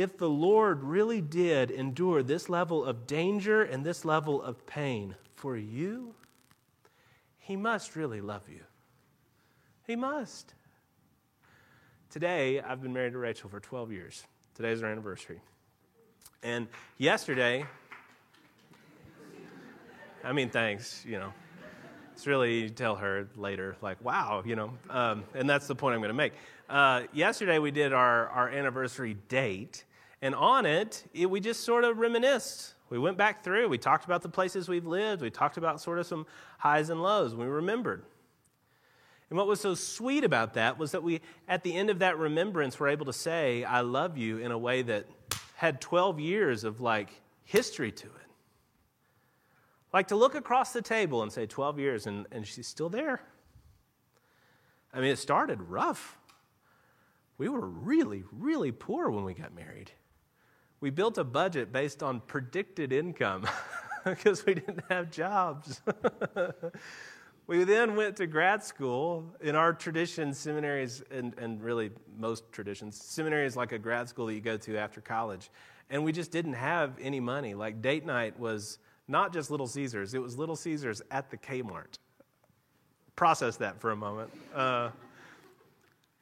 if 0.00 0.16
the 0.16 0.28
Lord 0.28 0.82
really 0.82 1.20
did 1.20 1.70
endure 1.70 2.22
this 2.22 2.48
level 2.48 2.84
of 2.84 3.06
danger 3.06 3.62
and 3.62 3.84
this 3.84 4.04
level 4.04 4.42
of 4.42 4.66
pain 4.66 5.14
for 5.34 5.56
you, 5.56 6.14
he 7.38 7.56
must 7.56 7.96
really 7.96 8.20
love 8.20 8.48
you. 8.48 8.60
He 9.86 9.96
must. 9.96 10.54
Today, 12.10 12.60
I've 12.60 12.80
been 12.80 12.92
married 12.92 13.12
to 13.12 13.18
Rachel 13.18 13.50
for 13.50 13.60
12 13.60 13.92
years. 13.92 14.24
Today's 14.54 14.82
our 14.82 14.90
anniversary. 14.90 15.40
And 16.42 16.68
yesterday, 16.96 17.64
I 20.24 20.32
mean, 20.32 20.50
thanks, 20.50 21.04
you 21.06 21.18
know. 21.18 21.32
It's 22.12 22.26
really, 22.26 22.62
you 22.62 22.68
tell 22.68 22.96
her 22.96 23.28
later, 23.36 23.76
like, 23.80 24.02
wow, 24.04 24.42
you 24.44 24.54
know. 24.54 24.72
Um, 24.90 25.24
and 25.34 25.48
that's 25.48 25.66
the 25.66 25.74
point 25.74 25.94
I'm 25.94 26.00
going 26.00 26.08
to 26.10 26.14
make. 26.14 26.32
Uh, 26.68 27.02
yesterday, 27.12 27.58
we 27.58 27.70
did 27.70 27.92
our, 27.92 28.28
our 28.28 28.48
anniversary 28.48 29.16
date. 29.28 29.84
And 30.22 30.34
on 30.34 30.66
it, 30.66 31.04
it, 31.14 31.30
we 31.30 31.40
just 31.40 31.64
sort 31.64 31.84
of 31.84 31.98
reminisced. 31.98 32.74
We 32.90 32.98
went 32.98 33.16
back 33.16 33.42
through. 33.42 33.68
We 33.68 33.78
talked 33.78 34.04
about 34.04 34.22
the 34.22 34.28
places 34.28 34.68
we've 34.68 34.86
lived. 34.86 35.22
We 35.22 35.30
talked 35.30 35.56
about 35.56 35.80
sort 35.80 35.98
of 35.98 36.06
some 36.06 36.26
highs 36.58 36.90
and 36.90 37.02
lows. 37.02 37.34
We 37.34 37.46
remembered. 37.46 38.04
And 39.30 39.38
what 39.38 39.46
was 39.46 39.60
so 39.60 39.74
sweet 39.74 40.24
about 40.24 40.54
that 40.54 40.76
was 40.76 40.90
that 40.90 41.02
we, 41.02 41.20
at 41.48 41.62
the 41.62 41.74
end 41.74 41.88
of 41.88 42.00
that 42.00 42.18
remembrance, 42.18 42.78
were 42.78 42.88
able 42.88 43.06
to 43.06 43.12
say, 43.12 43.64
I 43.64 43.80
love 43.80 44.18
you 44.18 44.38
in 44.38 44.50
a 44.50 44.58
way 44.58 44.82
that 44.82 45.06
had 45.54 45.80
12 45.80 46.18
years 46.18 46.64
of 46.64 46.80
like 46.80 47.10
history 47.44 47.92
to 47.92 48.06
it. 48.06 48.12
Like 49.92 50.08
to 50.08 50.16
look 50.16 50.34
across 50.34 50.72
the 50.72 50.82
table 50.82 51.22
and 51.22 51.32
say 51.32 51.46
12 51.46 51.78
years 51.78 52.06
and, 52.06 52.26
and 52.32 52.46
she's 52.46 52.66
still 52.66 52.88
there. 52.88 53.22
I 54.92 55.00
mean, 55.00 55.10
it 55.10 55.18
started 55.18 55.62
rough. 55.62 56.18
We 57.38 57.48
were 57.48 57.66
really, 57.66 58.24
really 58.32 58.72
poor 58.72 59.10
when 59.10 59.24
we 59.24 59.32
got 59.32 59.54
married 59.54 59.92
we 60.80 60.90
built 60.90 61.18
a 61.18 61.24
budget 61.24 61.72
based 61.72 62.02
on 62.02 62.20
predicted 62.20 62.92
income 62.92 63.46
because 64.04 64.44
we 64.46 64.54
didn't 64.54 64.82
have 64.88 65.10
jobs. 65.10 65.82
we 67.46 67.64
then 67.64 67.96
went 67.96 68.16
to 68.16 68.26
grad 68.26 68.64
school. 68.64 69.26
In 69.42 69.54
our 69.54 69.72
tradition, 69.72 70.32
seminaries, 70.32 71.02
and, 71.10 71.36
and 71.38 71.62
really 71.62 71.90
most 72.16 72.50
traditions, 72.50 72.96
seminary 72.96 73.46
is 73.46 73.56
like 73.56 73.72
a 73.72 73.78
grad 73.78 74.08
school 74.08 74.26
that 74.26 74.34
you 74.34 74.40
go 74.40 74.56
to 74.56 74.78
after 74.78 75.00
college. 75.00 75.50
And 75.90 76.02
we 76.04 76.12
just 76.12 76.30
didn't 76.30 76.54
have 76.54 76.96
any 77.00 77.20
money. 77.20 77.54
Like 77.54 77.82
date 77.82 78.06
night 78.06 78.38
was 78.38 78.78
not 79.06 79.32
just 79.32 79.50
Little 79.50 79.66
Caesars, 79.66 80.14
it 80.14 80.22
was 80.22 80.38
Little 80.38 80.56
Caesars 80.56 81.02
at 81.10 81.30
the 81.30 81.36
Kmart. 81.36 81.98
Process 83.16 83.56
that 83.56 83.80
for 83.80 83.90
a 83.90 83.96
moment. 83.96 84.30
Uh, 84.54 84.90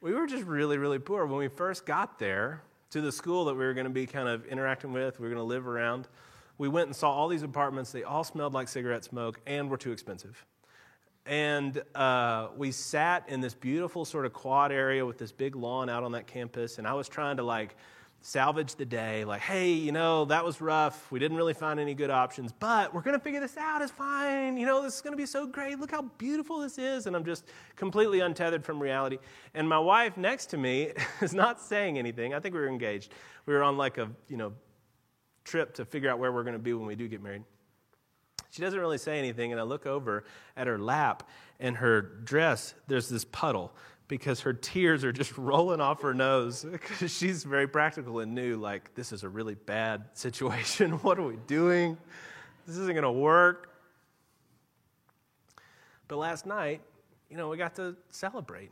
we 0.01 0.13
were 0.13 0.27
just 0.27 0.43
really, 0.43 0.77
really 0.77 0.99
poor. 0.99 1.25
When 1.25 1.37
we 1.37 1.47
first 1.47 1.85
got 1.85 2.19
there 2.19 2.63
to 2.91 3.01
the 3.01 3.11
school 3.11 3.45
that 3.45 3.53
we 3.53 3.65
were 3.65 3.73
going 3.73 3.85
to 3.85 3.91
be 3.91 4.05
kind 4.05 4.27
of 4.27 4.45
interacting 4.45 4.91
with, 4.91 5.19
we 5.19 5.23
were 5.27 5.33
going 5.33 5.41
to 5.41 5.43
live 5.43 5.67
around, 5.67 6.07
we 6.57 6.67
went 6.67 6.87
and 6.87 6.95
saw 6.95 7.11
all 7.11 7.27
these 7.27 7.43
apartments. 7.43 7.91
They 7.91 8.03
all 8.03 8.23
smelled 8.23 8.53
like 8.53 8.67
cigarette 8.67 9.03
smoke 9.03 9.39
and 9.47 9.69
were 9.69 9.77
too 9.77 9.91
expensive. 9.91 10.45
And 11.25 11.81
uh, 11.95 12.49
we 12.57 12.71
sat 12.71 13.29
in 13.29 13.39
this 13.39 13.53
beautiful 13.53 14.03
sort 14.03 14.25
of 14.25 14.33
quad 14.33 14.71
area 14.71 15.05
with 15.05 15.17
this 15.17 15.31
big 15.31 15.55
lawn 15.55 15.89
out 15.89 16.03
on 16.03 16.11
that 16.13 16.27
campus. 16.27 16.77
And 16.77 16.87
I 16.87 16.93
was 16.93 17.07
trying 17.07 17.37
to 17.37 17.43
like 17.43 17.75
salvage 18.21 18.75
the 18.75 18.85
day, 18.85 19.23
like, 19.23 19.41
hey, 19.41 19.71
you 19.71 19.91
know, 19.91 20.25
that 20.25 20.43
was 20.43 20.59
rough. 20.59 21.11
We 21.11 21.19
didn't 21.19 21.37
really 21.37 21.53
find 21.53 21.79
any 21.79 21.93
good 21.93 22.09
options, 22.09 22.51
but 22.51 22.93
we're 22.93 23.01
going 23.01 23.17
to 23.17 23.23
figure 23.23 23.39
this 23.39 23.57
out. 23.57 23.81
It's 23.81 23.91
fine. 23.91 24.57
You 24.57 24.65
know, 24.65 24.81
this 24.81 24.95
is 24.95 25.01
going 25.01 25.13
to 25.13 25.17
be 25.17 25.25
so 25.25 25.47
great. 25.47 25.79
Look 25.79 25.91
how 25.91 26.03
beautiful 26.17 26.59
this 26.59 26.77
is. 26.77 27.07
And 27.07 27.15
I'm 27.15 27.23
just 27.23 27.45
completely 27.75 28.19
untethered 28.19 28.65
from 28.65 28.81
reality. 28.81 29.19
And 29.53 29.67
my 29.67 29.79
wife 29.79 30.17
next 30.17 30.47
to 30.47 30.57
me 30.57 30.91
is 31.21 31.33
not 31.33 31.61
saying 31.61 31.97
anything. 31.97 32.33
I 32.33 32.39
think 32.39 32.53
we 32.53 32.61
were 32.61 32.67
engaged. 32.67 33.13
We 33.45 33.53
were 33.53 33.63
on 33.63 33.77
like 33.77 33.97
a, 33.97 34.09
you 34.27 34.37
know, 34.37 34.53
trip 35.43 35.73
to 35.75 35.85
figure 35.85 36.09
out 36.09 36.19
where 36.19 36.31
we're 36.31 36.43
going 36.43 36.53
to 36.53 36.59
be 36.59 36.73
when 36.73 36.85
we 36.85 36.95
do 36.95 37.07
get 37.07 37.23
married. 37.23 37.43
She 38.51 38.61
doesn't 38.61 38.79
really 38.79 38.97
say 38.97 39.19
anything, 39.19 39.51
and 39.51 39.61
I 39.61 39.63
look 39.63 39.85
over 39.85 40.23
at 40.57 40.65
her 40.65 40.79
lap 40.79 41.29
and 41.59 41.77
her 41.77 42.01
dress, 42.01 42.73
there's 42.87 43.07
this 43.07 43.23
puddle 43.25 43.73
because 44.09 44.41
her 44.41 44.51
tears 44.51 45.05
are 45.05 45.13
just 45.13 45.37
rolling 45.37 45.79
off 45.79 46.01
her 46.01 46.13
nose 46.13 46.65
because 46.69 47.15
she's 47.15 47.45
very 47.45 47.67
practical 47.67 48.19
and 48.19 48.35
knew, 48.35 48.57
like, 48.57 48.93
this 48.95 49.13
is 49.13 49.23
a 49.23 49.29
really 49.29 49.55
bad 49.55 50.03
situation. 50.13 50.91
what 51.03 51.17
are 51.17 51.23
we 51.23 51.37
doing? 51.47 51.97
This 52.67 52.75
isn't 52.75 52.93
going 52.93 53.03
to 53.03 53.11
work. 53.11 53.67
But 56.09 56.17
last 56.17 56.45
night, 56.45 56.81
you 57.29 57.37
know, 57.37 57.47
we 57.47 57.57
got 57.57 57.75
to 57.75 57.95
celebrate 58.09 58.71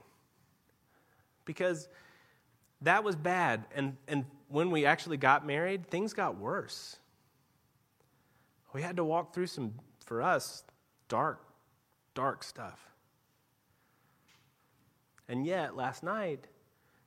because 1.45 1.88
that 2.82 3.04
was 3.04 3.15
bad. 3.15 3.65
And, 3.76 3.95
and 4.08 4.26
when 4.50 4.71
we 4.71 4.86
actually 4.86 5.17
got 5.17 5.45
married, 5.45 5.88
things 5.88 6.13
got 6.13 6.38
worse. 6.38 6.97
We 8.73 8.82
had 8.82 8.95
to 8.97 9.04
walk 9.04 9.36
through 9.36 9.47
some, 9.47 9.76
for 10.04 10.23
us, 10.23 10.63
dark, 11.10 11.41
dark 12.15 12.43
stuff. 12.43 12.80
And 15.30 15.46
yet, 15.46 15.76
last 15.76 16.04
night, 16.04 16.48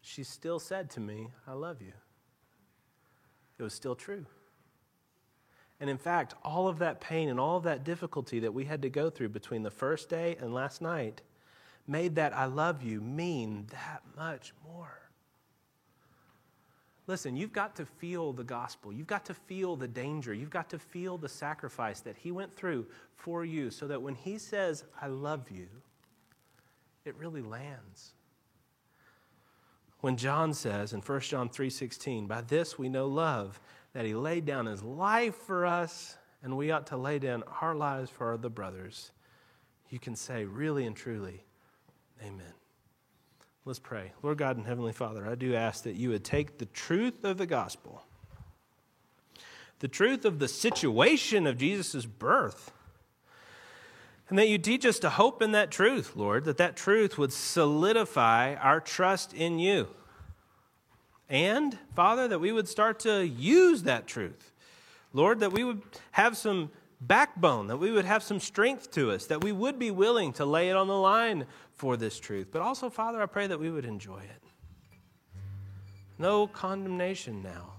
she 0.02 0.24
still 0.24 0.58
said 0.58 0.90
to 0.90 1.00
me, 1.00 1.28
I 1.46 1.52
love 1.52 1.80
you. 1.80 1.92
It 3.58 3.62
was 3.62 3.74
still 3.74 3.94
true. 3.94 4.26
And 5.80 5.88
in 5.88 5.98
fact, 5.98 6.34
all 6.44 6.68
of 6.68 6.78
that 6.78 7.00
pain 7.00 7.28
and 7.30 7.40
all 7.40 7.56
of 7.56 7.62
that 7.64 7.84
difficulty 7.84 8.40
that 8.40 8.52
we 8.52 8.64
had 8.64 8.82
to 8.82 8.90
go 8.90 9.08
through 9.08 9.30
between 9.30 9.62
the 9.62 9.70
first 9.70 10.08
day 10.08 10.36
and 10.40 10.52
last 10.52 10.82
night 10.82 11.22
made 11.86 12.14
that 12.16 12.36
I 12.36 12.44
love 12.44 12.82
you 12.82 13.00
mean 13.00 13.66
that 13.70 14.02
much 14.16 14.52
more. 14.64 14.98
Listen, 17.06 17.34
you've 17.34 17.52
got 17.52 17.74
to 17.76 17.86
feel 17.86 18.32
the 18.32 18.44
gospel. 18.44 18.92
You've 18.92 19.06
got 19.06 19.24
to 19.24 19.34
feel 19.34 19.74
the 19.74 19.88
danger. 19.88 20.32
You've 20.32 20.50
got 20.50 20.70
to 20.70 20.78
feel 20.78 21.18
the 21.18 21.28
sacrifice 21.28 22.00
that 22.00 22.16
he 22.16 22.30
went 22.30 22.54
through 22.54 22.86
for 23.16 23.44
you 23.44 23.70
so 23.70 23.88
that 23.88 24.00
when 24.00 24.14
he 24.14 24.38
says, 24.38 24.84
I 25.00 25.08
love 25.08 25.50
you, 25.50 25.66
it 27.04 27.16
really 27.16 27.42
lands. 27.42 28.14
When 30.00 30.16
John 30.16 30.54
says 30.54 30.92
in 30.92 31.02
1 31.02 31.20
John 31.28 31.48
3:16, 31.48 32.26
"By 32.26 32.40
this 32.40 32.78
we 32.78 32.88
know 32.88 33.06
love, 33.06 33.60
that 33.92 34.04
he 34.04 34.14
laid 34.14 34.46
down 34.46 34.66
his 34.66 34.82
life 34.82 35.34
for 35.34 35.66
us, 35.66 36.16
and 36.42 36.56
we 36.56 36.70
ought 36.70 36.86
to 36.86 36.96
lay 36.96 37.18
down 37.18 37.42
our 37.60 37.74
lives 37.74 38.10
for 38.10 38.36
the 38.36 38.50
brothers." 38.50 39.12
You 39.90 39.98
can 39.98 40.16
say 40.16 40.44
really 40.44 40.86
and 40.86 40.96
truly, 40.96 41.44
amen. 42.22 42.54
Let's 43.64 43.80
pray. 43.80 44.12
Lord 44.22 44.38
God 44.38 44.56
and 44.56 44.66
Heavenly 44.66 44.92
Father, 44.92 45.26
I 45.26 45.34
do 45.34 45.54
ask 45.54 45.84
that 45.84 45.96
you 45.96 46.10
would 46.10 46.24
take 46.24 46.58
the 46.58 46.66
truth 46.66 47.24
of 47.24 47.36
the 47.36 47.46
gospel, 47.46 48.06
the 49.80 49.88
truth 49.88 50.24
of 50.24 50.38
the 50.38 50.48
situation 50.48 51.46
of 51.46 51.58
Jesus' 51.58 52.06
birth, 52.06 52.72
and 54.30 54.38
that 54.38 54.48
you 54.48 54.58
teach 54.58 54.86
us 54.86 55.00
to 55.00 55.10
hope 55.10 55.42
in 55.42 55.52
that 55.52 55.72
truth, 55.72 56.12
Lord, 56.14 56.44
that 56.44 56.56
that 56.58 56.76
truth 56.76 57.18
would 57.18 57.32
solidify 57.32 58.54
our 58.54 58.80
trust 58.80 59.34
in 59.34 59.58
you. 59.58 59.88
And, 61.28 61.76
Father, 61.94 62.28
that 62.28 62.38
we 62.38 62.52
would 62.52 62.68
start 62.68 63.00
to 63.00 63.26
use 63.26 63.82
that 63.82 64.06
truth. 64.06 64.52
Lord, 65.12 65.40
that 65.40 65.52
we 65.52 65.64
would 65.64 65.82
have 66.12 66.36
some 66.36 66.70
backbone, 67.00 67.66
that 67.66 67.78
we 67.78 67.90
would 67.90 68.04
have 68.04 68.22
some 68.22 68.38
strength 68.38 68.92
to 68.92 69.10
us, 69.10 69.26
that 69.26 69.42
we 69.42 69.50
would 69.50 69.80
be 69.80 69.90
willing 69.90 70.32
to 70.34 70.44
lay 70.44 70.70
it 70.70 70.76
on 70.76 70.86
the 70.86 70.96
line 70.96 71.46
for 71.74 71.96
this 71.96 72.20
truth. 72.20 72.48
But 72.52 72.62
also, 72.62 72.88
Father, 72.88 73.20
I 73.20 73.26
pray 73.26 73.48
that 73.48 73.58
we 73.58 73.70
would 73.70 73.84
enjoy 73.84 74.20
it. 74.20 74.42
No 76.18 76.46
condemnation 76.46 77.42
now. 77.42 77.72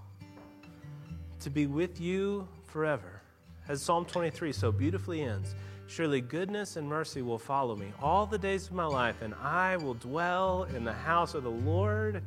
To 1.40 1.50
be 1.50 1.66
with 1.66 2.00
you 2.00 2.46
forever. 2.64 3.22
As 3.68 3.80
Psalm 3.80 4.04
23 4.04 4.52
so 4.52 4.70
beautifully 4.70 5.22
ends. 5.22 5.54
Surely 5.92 6.22
goodness 6.22 6.76
and 6.76 6.88
mercy 6.88 7.20
will 7.20 7.38
follow 7.38 7.76
me 7.76 7.92
all 8.00 8.24
the 8.24 8.38
days 8.38 8.66
of 8.66 8.72
my 8.72 8.86
life, 8.86 9.20
and 9.20 9.34
I 9.34 9.76
will 9.76 9.92
dwell 9.92 10.62
in 10.74 10.84
the 10.84 10.92
house 10.94 11.34
of 11.34 11.42
the 11.42 11.50
Lord 11.50 12.22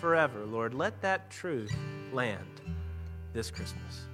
forever. 0.00 0.44
Lord, 0.44 0.72
let 0.72 1.02
that 1.02 1.28
truth 1.28 1.74
land 2.12 2.60
this 3.32 3.50
Christmas. 3.50 4.06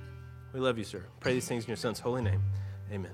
We 0.54 0.60
love 0.60 0.78
you, 0.78 0.84
sir. 0.84 1.04
Pray 1.20 1.34
these 1.34 1.46
things 1.46 1.64
in 1.64 1.68
your 1.68 1.76
son's 1.76 1.98
holy 1.98 2.22
name. 2.22 2.40
Amen. 2.90 3.12